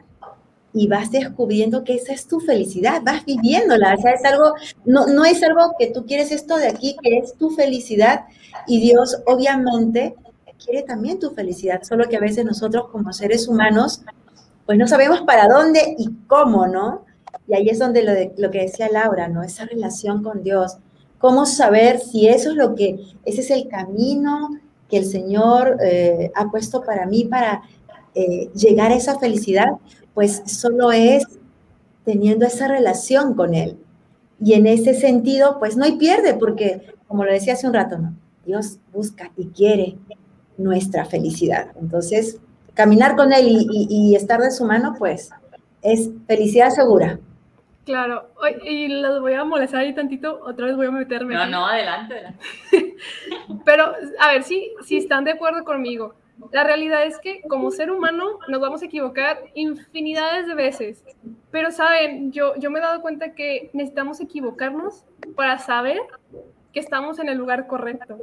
y 0.72 0.88
vas 0.88 1.12
descubriendo 1.12 1.84
que 1.84 1.94
esa 1.94 2.12
es 2.12 2.26
tu 2.26 2.40
felicidad, 2.40 3.02
vas 3.04 3.24
viviéndola, 3.24 3.94
o 3.96 4.02
sea, 4.02 4.12
es 4.12 4.24
algo, 4.24 4.54
no, 4.84 5.06
no 5.06 5.24
es 5.24 5.42
algo 5.42 5.74
que 5.78 5.90
tú 5.90 6.04
quieres 6.04 6.32
esto 6.32 6.56
de 6.56 6.66
aquí, 6.66 6.96
que 7.00 7.18
es 7.18 7.34
tu 7.34 7.50
felicidad 7.50 8.24
y 8.66 8.80
Dios 8.80 9.22
obviamente 9.26 10.16
quiere 10.64 10.82
también 10.82 11.18
tu 11.18 11.30
felicidad, 11.30 11.82
solo 11.82 12.08
que 12.08 12.16
a 12.16 12.20
veces 12.20 12.44
nosotros 12.44 12.88
como 12.90 13.12
seres 13.12 13.48
humanos, 13.48 14.02
pues 14.66 14.78
no 14.78 14.86
sabemos 14.86 15.22
para 15.22 15.46
dónde 15.46 15.94
y 15.98 16.08
cómo, 16.26 16.66
¿no? 16.66 17.04
Y 17.48 17.54
ahí 17.54 17.68
es 17.68 17.78
donde 17.78 18.32
lo, 18.36 18.50
que 18.50 18.60
decía 18.60 18.88
Laura, 18.90 19.28
¿no? 19.28 19.42
Esa 19.42 19.64
relación 19.64 20.22
con 20.22 20.42
Dios. 20.42 20.78
¿Cómo 21.18 21.46
saber 21.46 22.00
si 22.00 22.28
eso 22.28 22.50
es 22.50 22.56
lo 22.56 22.74
que, 22.74 22.98
ese 23.24 23.40
es 23.40 23.50
el 23.50 23.68
camino 23.68 24.58
que 24.88 24.98
el 24.98 25.06
Señor 25.06 25.78
eh, 25.82 26.30
ha 26.34 26.50
puesto 26.50 26.82
para 26.82 27.06
mí 27.06 27.24
para 27.24 27.62
eh, 28.14 28.50
llegar 28.54 28.92
a 28.92 28.96
esa 28.96 29.18
felicidad? 29.18 29.72
Pues 30.12 30.42
solo 30.46 30.92
es 30.92 31.24
teniendo 32.04 32.46
esa 32.46 32.68
relación 32.68 33.34
con 33.34 33.54
Él. 33.54 33.78
Y 34.40 34.54
en 34.54 34.66
ese 34.66 34.94
sentido, 34.94 35.58
pues 35.58 35.76
no 35.76 35.84
hay 35.84 35.96
pierde, 35.96 36.34
porque 36.34 36.82
como 37.08 37.24
lo 37.24 37.32
decía 37.32 37.54
hace 37.54 37.66
un 37.66 37.74
rato, 37.74 37.98
¿no? 37.98 38.14
Dios 38.44 38.78
busca 38.92 39.32
y 39.36 39.46
quiere 39.46 39.96
nuestra 40.58 41.06
felicidad. 41.06 41.68
Entonces, 41.80 42.38
caminar 42.74 43.16
con 43.16 43.32
Él 43.32 43.66
y 43.70 44.14
estar 44.14 44.40
de 44.40 44.50
su 44.50 44.64
mano, 44.66 44.94
pues 44.98 45.30
es 45.84 46.10
felicidad 46.26 46.70
segura. 46.70 47.18
Claro, 47.84 48.30
y 48.64 48.88
los 48.88 49.20
voy 49.20 49.34
a 49.34 49.44
molestar 49.44 49.80
ahí 49.80 49.94
tantito, 49.94 50.40
otra 50.42 50.66
vez 50.66 50.76
voy 50.76 50.86
a 50.86 50.90
meterme. 50.90 51.34
No, 51.34 51.42
aquí. 51.42 51.50
no, 51.52 51.66
adelante, 51.66 52.14
adelante. 52.14 52.38
Pero, 53.64 53.92
a 54.18 54.28
ver, 54.32 54.42
si, 54.42 54.72
si 54.82 54.96
están 54.96 55.24
de 55.24 55.32
acuerdo 55.32 55.64
conmigo. 55.64 56.14
La 56.50 56.64
realidad 56.64 57.04
es 57.04 57.18
que 57.18 57.42
como 57.42 57.70
ser 57.70 57.92
humano 57.92 58.40
nos 58.48 58.60
vamos 58.60 58.82
a 58.82 58.86
equivocar 58.86 59.38
infinidades 59.54 60.46
de 60.46 60.54
veces. 60.54 61.04
Pero, 61.50 61.70
¿saben? 61.70 62.32
Yo, 62.32 62.56
yo 62.56 62.70
me 62.70 62.78
he 62.78 62.82
dado 62.82 63.02
cuenta 63.02 63.34
que 63.34 63.70
necesitamos 63.72 64.20
equivocarnos 64.20 65.04
para 65.36 65.58
saber 65.58 66.00
que 66.72 66.80
estamos 66.80 67.18
en 67.18 67.28
el 67.28 67.38
lugar 67.38 67.66
correcto 67.66 68.18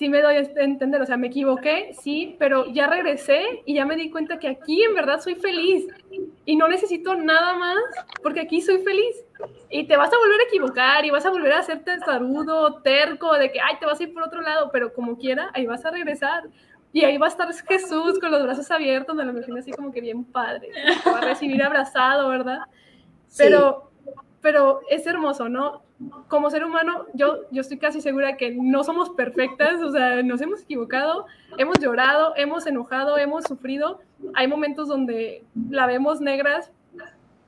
sí 0.00 0.08
me 0.08 0.22
doy 0.22 0.36
a 0.36 0.40
entender, 0.62 1.02
o 1.02 1.04
sea, 1.04 1.18
me 1.18 1.26
equivoqué, 1.26 1.90
sí, 1.92 2.34
pero 2.38 2.64
ya 2.72 2.86
regresé 2.86 3.62
y 3.66 3.74
ya 3.74 3.84
me 3.84 3.96
di 3.96 4.08
cuenta 4.08 4.38
que 4.38 4.48
aquí 4.48 4.82
en 4.82 4.94
verdad 4.94 5.20
soy 5.20 5.34
feliz 5.34 5.88
y 6.50 6.56
no 6.56 6.66
necesito 6.66 7.14
nada 7.14 7.54
más 7.54 7.78
porque 8.24 8.40
aquí 8.40 8.60
soy 8.60 8.82
feliz. 8.82 9.24
Y 9.70 9.86
te 9.86 9.96
vas 9.96 10.12
a 10.12 10.18
volver 10.18 10.40
a 10.40 10.48
equivocar 10.48 11.04
y 11.04 11.10
vas 11.10 11.24
a 11.24 11.30
volver 11.30 11.52
a 11.52 11.60
hacerte 11.60 11.96
saludo, 12.00 12.82
terco, 12.82 13.34
de 13.34 13.52
que, 13.52 13.60
ay, 13.60 13.76
te 13.78 13.86
vas 13.86 14.00
a 14.00 14.02
ir 14.02 14.12
por 14.12 14.24
otro 14.24 14.42
lado, 14.42 14.68
pero 14.72 14.92
como 14.92 15.16
quiera, 15.16 15.52
ahí 15.54 15.66
vas 15.66 15.84
a 15.84 15.92
regresar. 15.92 16.42
Y 16.92 17.04
ahí 17.04 17.18
va 17.18 17.26
a 17.26 17.28
estar 17.28 17.48
Jesús 17.68 18.18
con 18.18 18.32
los 18.32 18.42
brazos 18.42 18.68
abiertos, 18.72 19.14
me 19.14 19.24
lo 19.24 19.30
imagino 19.30 19.58
así 19.58 19.70
como 19.70 19.92
que 19.92 20.00
bien 20.00 20.24
padre, 20.24 20.70
te 21.04 21.08
va 21.08 21.18
a 21.18 21.20
recibir 21.20 21.62
abrazado, 21.62 22.28
¿verdad? 22.30 22.62
Pero, 23.38 23.92
sí. 24.04 24.10
pero 24.40 24.80
es 24.90 25.06
hermoso, 25.06 25.48
¿no? 25.48 25.84
como 26.28 26.50
ser 26.50 26.64
humano, 26.64 27.06
yo, 27.12 27.40
yo 27.50 27.60
estoy 27.60 27.78
casi 27.78 28.00
segura 28.00 28.36
que 28.36 28.52
no 28.52 28.82
somos 28.84 29.10
perfectas, 29.10 29.82
o 29.82 29.90
sea, 29.90 30.22
nos 30.22 30.40
hemos 30.40 30.62
equivocado, 30.62 31.26
hemos 31.58 31.78
llorado, 31.78 32.32
hemos 32.36 32.66
enojado, 32.66 33.18
hemos 33.18 33.44
sufrido. 33.44 34.00
Hay 34.34 34.46
momentos 34.46 34.88
donde 34.88 35.44
la 35.70 35.86
vemos 35.86 36.20
negras, 36.20 36.70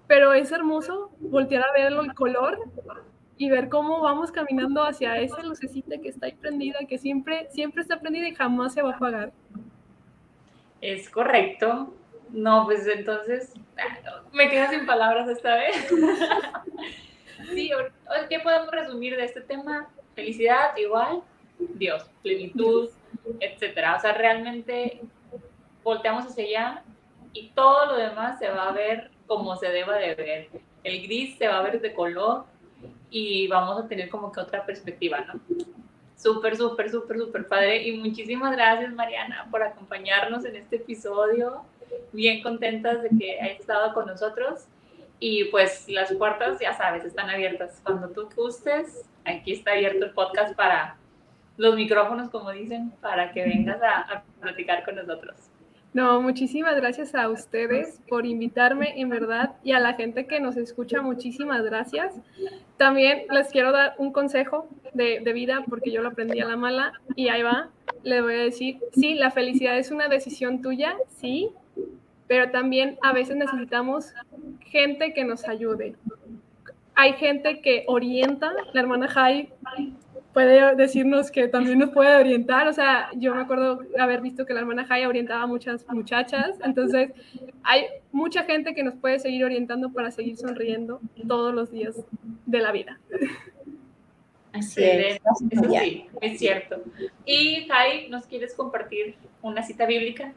pero 0.07 0.33
es 0.33 0.53
hermoso 0.53 1.11
voltear 1.21 1.65
a 1.65 1.73
ver 1.73 1.93
el 1.93 2.15
color 2.15 2.59
y 3.37 3.51
ver 3.51 3.69
cómo 3.69 4.01
vamos 4.03 4.31
caminando 4.31 4.83
hacia 4.83 5.19
esa 5.19 5.43
lucecita 5.43 5.99
que 5.99 6.09
está 6.09 6.27
ahí 6.27 6.33
prendida, 6.33 6.79
que 6.89 6.99
siempre, 6.99 7.49
siempre 7.51 7.83
está 7.83 7.99
prendida 7.99 8.29
y 8.29 8.35
jamás 8.35 8.75
se 8.75 8.83
va 8.83 8.93
a 8.93 8.97
apagar. 8.97 9.33
Es 10.81 11.09
correcto. 11.09 11.95
No, 12.31 12.65
pues 12.65 12.87
entonces 12.87 13.53
me 14.33 14.49
quedo 14.49 14.71
sin 14.71 14.87
palabras 14.87 15.29
esta 15.29 15.57
vez. 15.57 15.77
sí, 17.55 17.71
¿qué 18.29 18.41
podemos 18.41 18.71
resumir 18.71 19.17
de 19.17 19.25
este 19.25 19.43
tema? 19.43 19.89
Felicidad, 20.15 20.77
igual, 20.77 21.23
Dios, 21.59 22.11
plenitud, 22.23 22.89
etcétera. 23.41 23.97
O 23.97 24.01
sea, 24.01 24.13
realmente 24.13 25.01
volteamos 25.83 26.27
hacia 26.27 26.45
allá 26.45 26.83
y 27.33 27.49
todo 27.51 27.87
lo 27.87 27.97
demás 27.97 28.39
se 28.39 28.49
va 28.49 28.69
a 28.69 28.73
ver 28.73 29.11
como 29.27 29.57
se 29.57 29.69
deba 29.69 29.97
de 29.97 30.15
ver. 30.15 30.49
El 30.85 31.03
gris 31.03 31.37
se 31.39 31.49
va 31.49 31.59
a 31.59 31.63
ver 31.63 31.81
de 31.81 31.95
color 31.95 32.45
y 33.11 33.47
vamos 33.49 33.83
a 33.83 33.89
tener 33.89 34.09
como 34.09 34.33
que 34.33 34.41
otra 34.41 34.65
perspectiva, 34.65 35.21
¿no? 35.21 35.41
Súper, 36.17 36.57
súper, 36.57 36.91
súper, 36.91 37.19
súper 37.19 37.49
padre. 37.49 37.83
Y 37.89 37.99
muchísimas 37.99 38.53
gracias, 38.53 38.93
Mariana, 38.93 39.49
por 39.51 39.63
acompañarnos 39.63 40.45
en 40.45 40.57
este 40.57 40.77
episodio. 40.77 41.63
Bien 42.13 42.43
contentas 42.43 43.03
de 43.03 43.11
que 43.19 43.41
hayas 43.41 43.61
estado 43.61 43.93
con 43.93 44.07
nosotros. 44.07 44.67
Y 45.19 45.45
pues 45.47 45.89
las 45.89 46.13
puertas, 46.15 46.59
ya 46.61 46.75
sabes, 46.75 47.05
están 47.05 47.31
abiertas. 47.31 47.81
Cuando 47.85 48.09
tú 48.09 48.29
gustes, 48.37 49.09
aquí 49.25 49.53
está 49.53 49.73
abierto 49.73 50.05
el 50.05 50.13
podcast 50.13 50.55
para 50.55 50.97
los 51.57 51.77
micrófonos, 51.77 52.31
como 52.31 52.51
dicen, 52.51 52.91
para 53.01 53.33
que 53.33 53.43
vengas 53.45 53.81
a, 53.83 54.01
a 54.01 54.23
platicar 54.41 54.85
con 54.85 54.97
nosotros. 54.97 55.37
No, 55.95 56.23
muchísimas 56.23 56.75
gracias 56.77 57.15
a 57.15 57.29
ustedes 57.29 58.01
por 58.09 58.25
invitarme, 58.25 58.99
en 58.99 59.11
verdad, 59.11 59.57
y 59.63 59.73
a 59.73 59.81
la 59.81 59.93
gente 59.93 60.27
que 60.27 60.41
nos 60.41 60.57
escucha, 60.57 61.03
muchísimas 61.03 61.63
gracias. 61.63 62.15
También 62.79 63.25
les 63.31 63.49
quiero 63.49 63.73
dar 63.73 63.95
un 63.99 64.11
consejo 64.11 64.69
de, 64.95 65.21
vida, 65.35 65.63
porque 65.69 65.91
yo 65.91 66.01
lo 66.01 66.09
aprendí 66.09 66.41
a 66.41 66.47
la 66.47 66.57
mala, 66.57 66.95
y 67.15 67.29
ahí 67.29 67.43
va, 67.43 67.69
le 68.05 68.23
voy 68.23 68.35
a 68.35 68.39
decir, 68.39 68.79
sí, 68.95 69.15
la 69.15 69.31
felicidad 69.31 69.77
es 69.77 69.91
una 69.91 70.09
decisión 70.09 70.63
tuya, 70.63 70.97
sí, 71.21 71.51
pero 72.27 72.51
también 72.51 72.97
a 73.03 73.13
veces 73.13 73.37
necesitamos 73.37 74.15
gente 74.61 75.13
que 75.13 75.25
nos 75.25 75.47
ayude. 75.47 75.95
Hay 76.95 77.13
gente 77.15 77.61
que 77.61 77.85
orienta, 77.87 78.51
la 78.73 78.81
hermana 78.81 79.09
Jai 79.09 79.51
puede 80.33 80.75
decirnos 80.77 81.31
que 81.31 81.49
también 81.49 81.79
nos 81.79 81.91
puede 81.91 82.17
orientar. 82.17 82.69
O 82.69 82.73
sea, 82.73 83.11
yo 83.17 83.35
me 83.35 83.43
acuerdo 83.43 83.81
haber 83.99 84.21
visto 84.21 84.47
que 84.47 84.55
la 84.55 84.61
hermana 84.61 84.87
Jaya 84.87 85.09
orientaba 85.09 85.43
a 85.43 85.47
muchas 85.47 85.87
muchachas. 85.89 86.59
Entonces, 86.65 87.13
hay 87.63 87.87
mucha 88.11 88.45
gente 88.45 88.75
que 88.75 88.83
nos 88.83 88.95
puede 88.95 89.19
seguir 89.19 89.45
orientando 89.45 89.93
para 89.93 90.11
seguir 90.11 90.37
sonriendo 90.37 91.01
todos 91.27 91.55
los 91.55 91.71
días 91.71 91.97
de 92.47 92.59
la 92.59 92.73
vida. 92.73 92.99
Así 94.53 94.85
es. 94.85 95.21
Eso 95.51 95.65
sí, 95.71 96.07
es 96.21 96.39
cierto. 96.39 96.83
Y 97.25 97.67
Jai, 97.69 98.09
¿nos 98.11 98.27
quieres 98.27 98.55
compartir 98.55 99.17
una 99.41 99.63
cita 99.63 99.87
bíblica? 99.87 100.33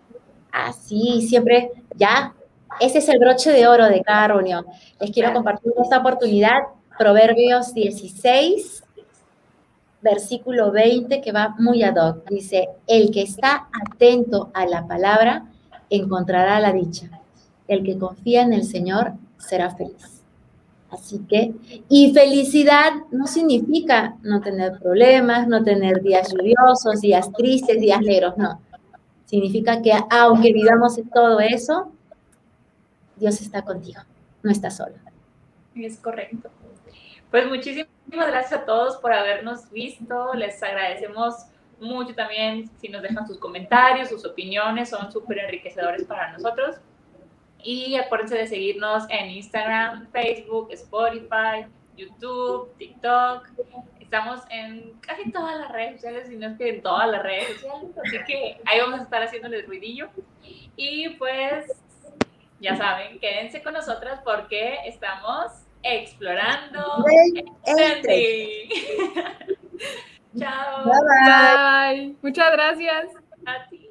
Ah, 0.51 0.71
sí, 0.71 1.25
siempre, 1.27 1.71
ya. 1.95 2.33
Ese 2.79 2.99
es 2.99 3.09
el 3.09 3.19
broche 3.19 3.51
de 3.51 3.67
oro 3.67 3.85
de 3.87 4.01
cada 4.01 4.29
reunión. 4.29 4.65
Les 4.99 5.11
quiero 5.11 5.33
compartir 5.33 5.73
esta 5.81 5.99
oportunidad. 5.99 6.63
Proverbios 6.97 7.73
16, 7.73 8.84
versículo 10.05 10.71
20 10.71 11.19
que 11.19 11.31
va 11.31 11.55
muy 11.57 11.83
ad 11.83 11.97
hoc. 11.97 12.29
Dice, 12.29 12.69
el 12.87 13.11
que 13.11 13.23
está 13.23 13.67
atento 13.85 14.51
a 14.53 14.65
la 14.65 14.87
palabra 14.87 15.47
encontrará 15.89 16.59
la 16.59 16.71
dicha. 16.71 17.09
El 17.67 17.83
que 17.83 17.97
confía 17.97 18.43
en 18.43 18.53
el 18.53 18.63
Señor 18.63 19.13
será 19.37 19.75
feliz. 19.75 20.21
Así 20.91 21.19
que, 21.27 21.53
y 21.89 22.13
felicidad 22.13 22.93
no 23.11 23.27
significa 23.27 24.15
no 24.21 24.39
tener 24.39 24.79
problemas, 24.79 25.47
no 25.47 25.63
tener 25.63 26.01
días 26.01 26.31
lluviosos, 26.31 27.01
días 27.01 27.31
tristes, 27.33 27.81
días 27.81 27.99
negros, 28.01 28.37
no. 28.37 28.61
Significa 29.25 29.81
que 29.81 29.91
aunque 30.09 30.53
vivamos 30.53 30.97
todo 31.13 31.39
eso, 31.39 31.91
Dios 33.17 33.41
está 33.41 33.63
contigo, 33.63 34.01
no 34.43 34.51
está 34.51 34.69
solo. 34.69 34.95
Es 35.75 35.97
correcto. 35.97 36.49
Pues 37.35 37.49
muchísimas 37.49 37.89
gracias 38.07 38.61
a 38.61 38.65
todos 38.65 38.95
por 38.95 39.11
habernos 39.11 39.69
visto. 39.69 40.33
Les 40.35 40.63
agradecemos 40.63 41.47
mucho 41.81 42.15
también 42.15 42.71
si 42.79 42.87
nos 42.87 43.01
dejan 43.01 43.27
sus 43.27 43.37
comentarios, 43.39 44.07
sus 44.07 44.25
opiniones, 44.25 44.89
son 44.89 45.11
súper 45.11 45.39
enriquecedores 45.39 46.05
para 46.05 46.31
nosotros. 46.31 46.77
Y 47.61 47.97
acuérdense 47.97 48.37
de 48.37 48.47
seguirnos 48.47 49.03
en 49.09 49.31
Instagram, 49.31 50.07
Facebook, 50.13 50.69
Spotify, 50.71 51.65
YouTube, 51.97 52.73
TikTok. 52.77 53.49
Estamos 53.99 54.39
en 54.49 54.93
casi 55.01 55.29
todas 55.29 55.59
las 55.59 55.73
redes 55.73 55.95
sociales, 55.95 56.29
si 56.29 56.37
no 56.37 56.47
es 56.47 56.57
que 56.57 56.69
en 56.69 56.81
todas 56.81 57.09
las 57.09 57.21
redes 57.21 57.49
sociales. 57.49 57.89
Así 58.01 58.17
que 58.25 58.61
ahí 58.63 58.79
vamos 58.79 59.01
a 59.01 59.03
estar 59.03 59.21
haciéndoles 59.21 59.67
ruidillo. 59.67 60.07
Y 60.77 61.09
pues, 61.17 61.83
ya 62.61 62.77
saben, 62.77 63.19
quédense 63.19 63.61
con 63.61 63.73
nosotras 63.73 64.21
porque 64.23 64.77
estamos 64.85 65.64
explorando 65.85 67.05
el 67.65 68.01
Chao. 70.39 70.85
Bye, 70.85 70.93
bye. 71.25 72.15
Muchas 72.21 72.51
gracias. 72.51 73.05
A 73.45 73.67
ti. 73.69 73.84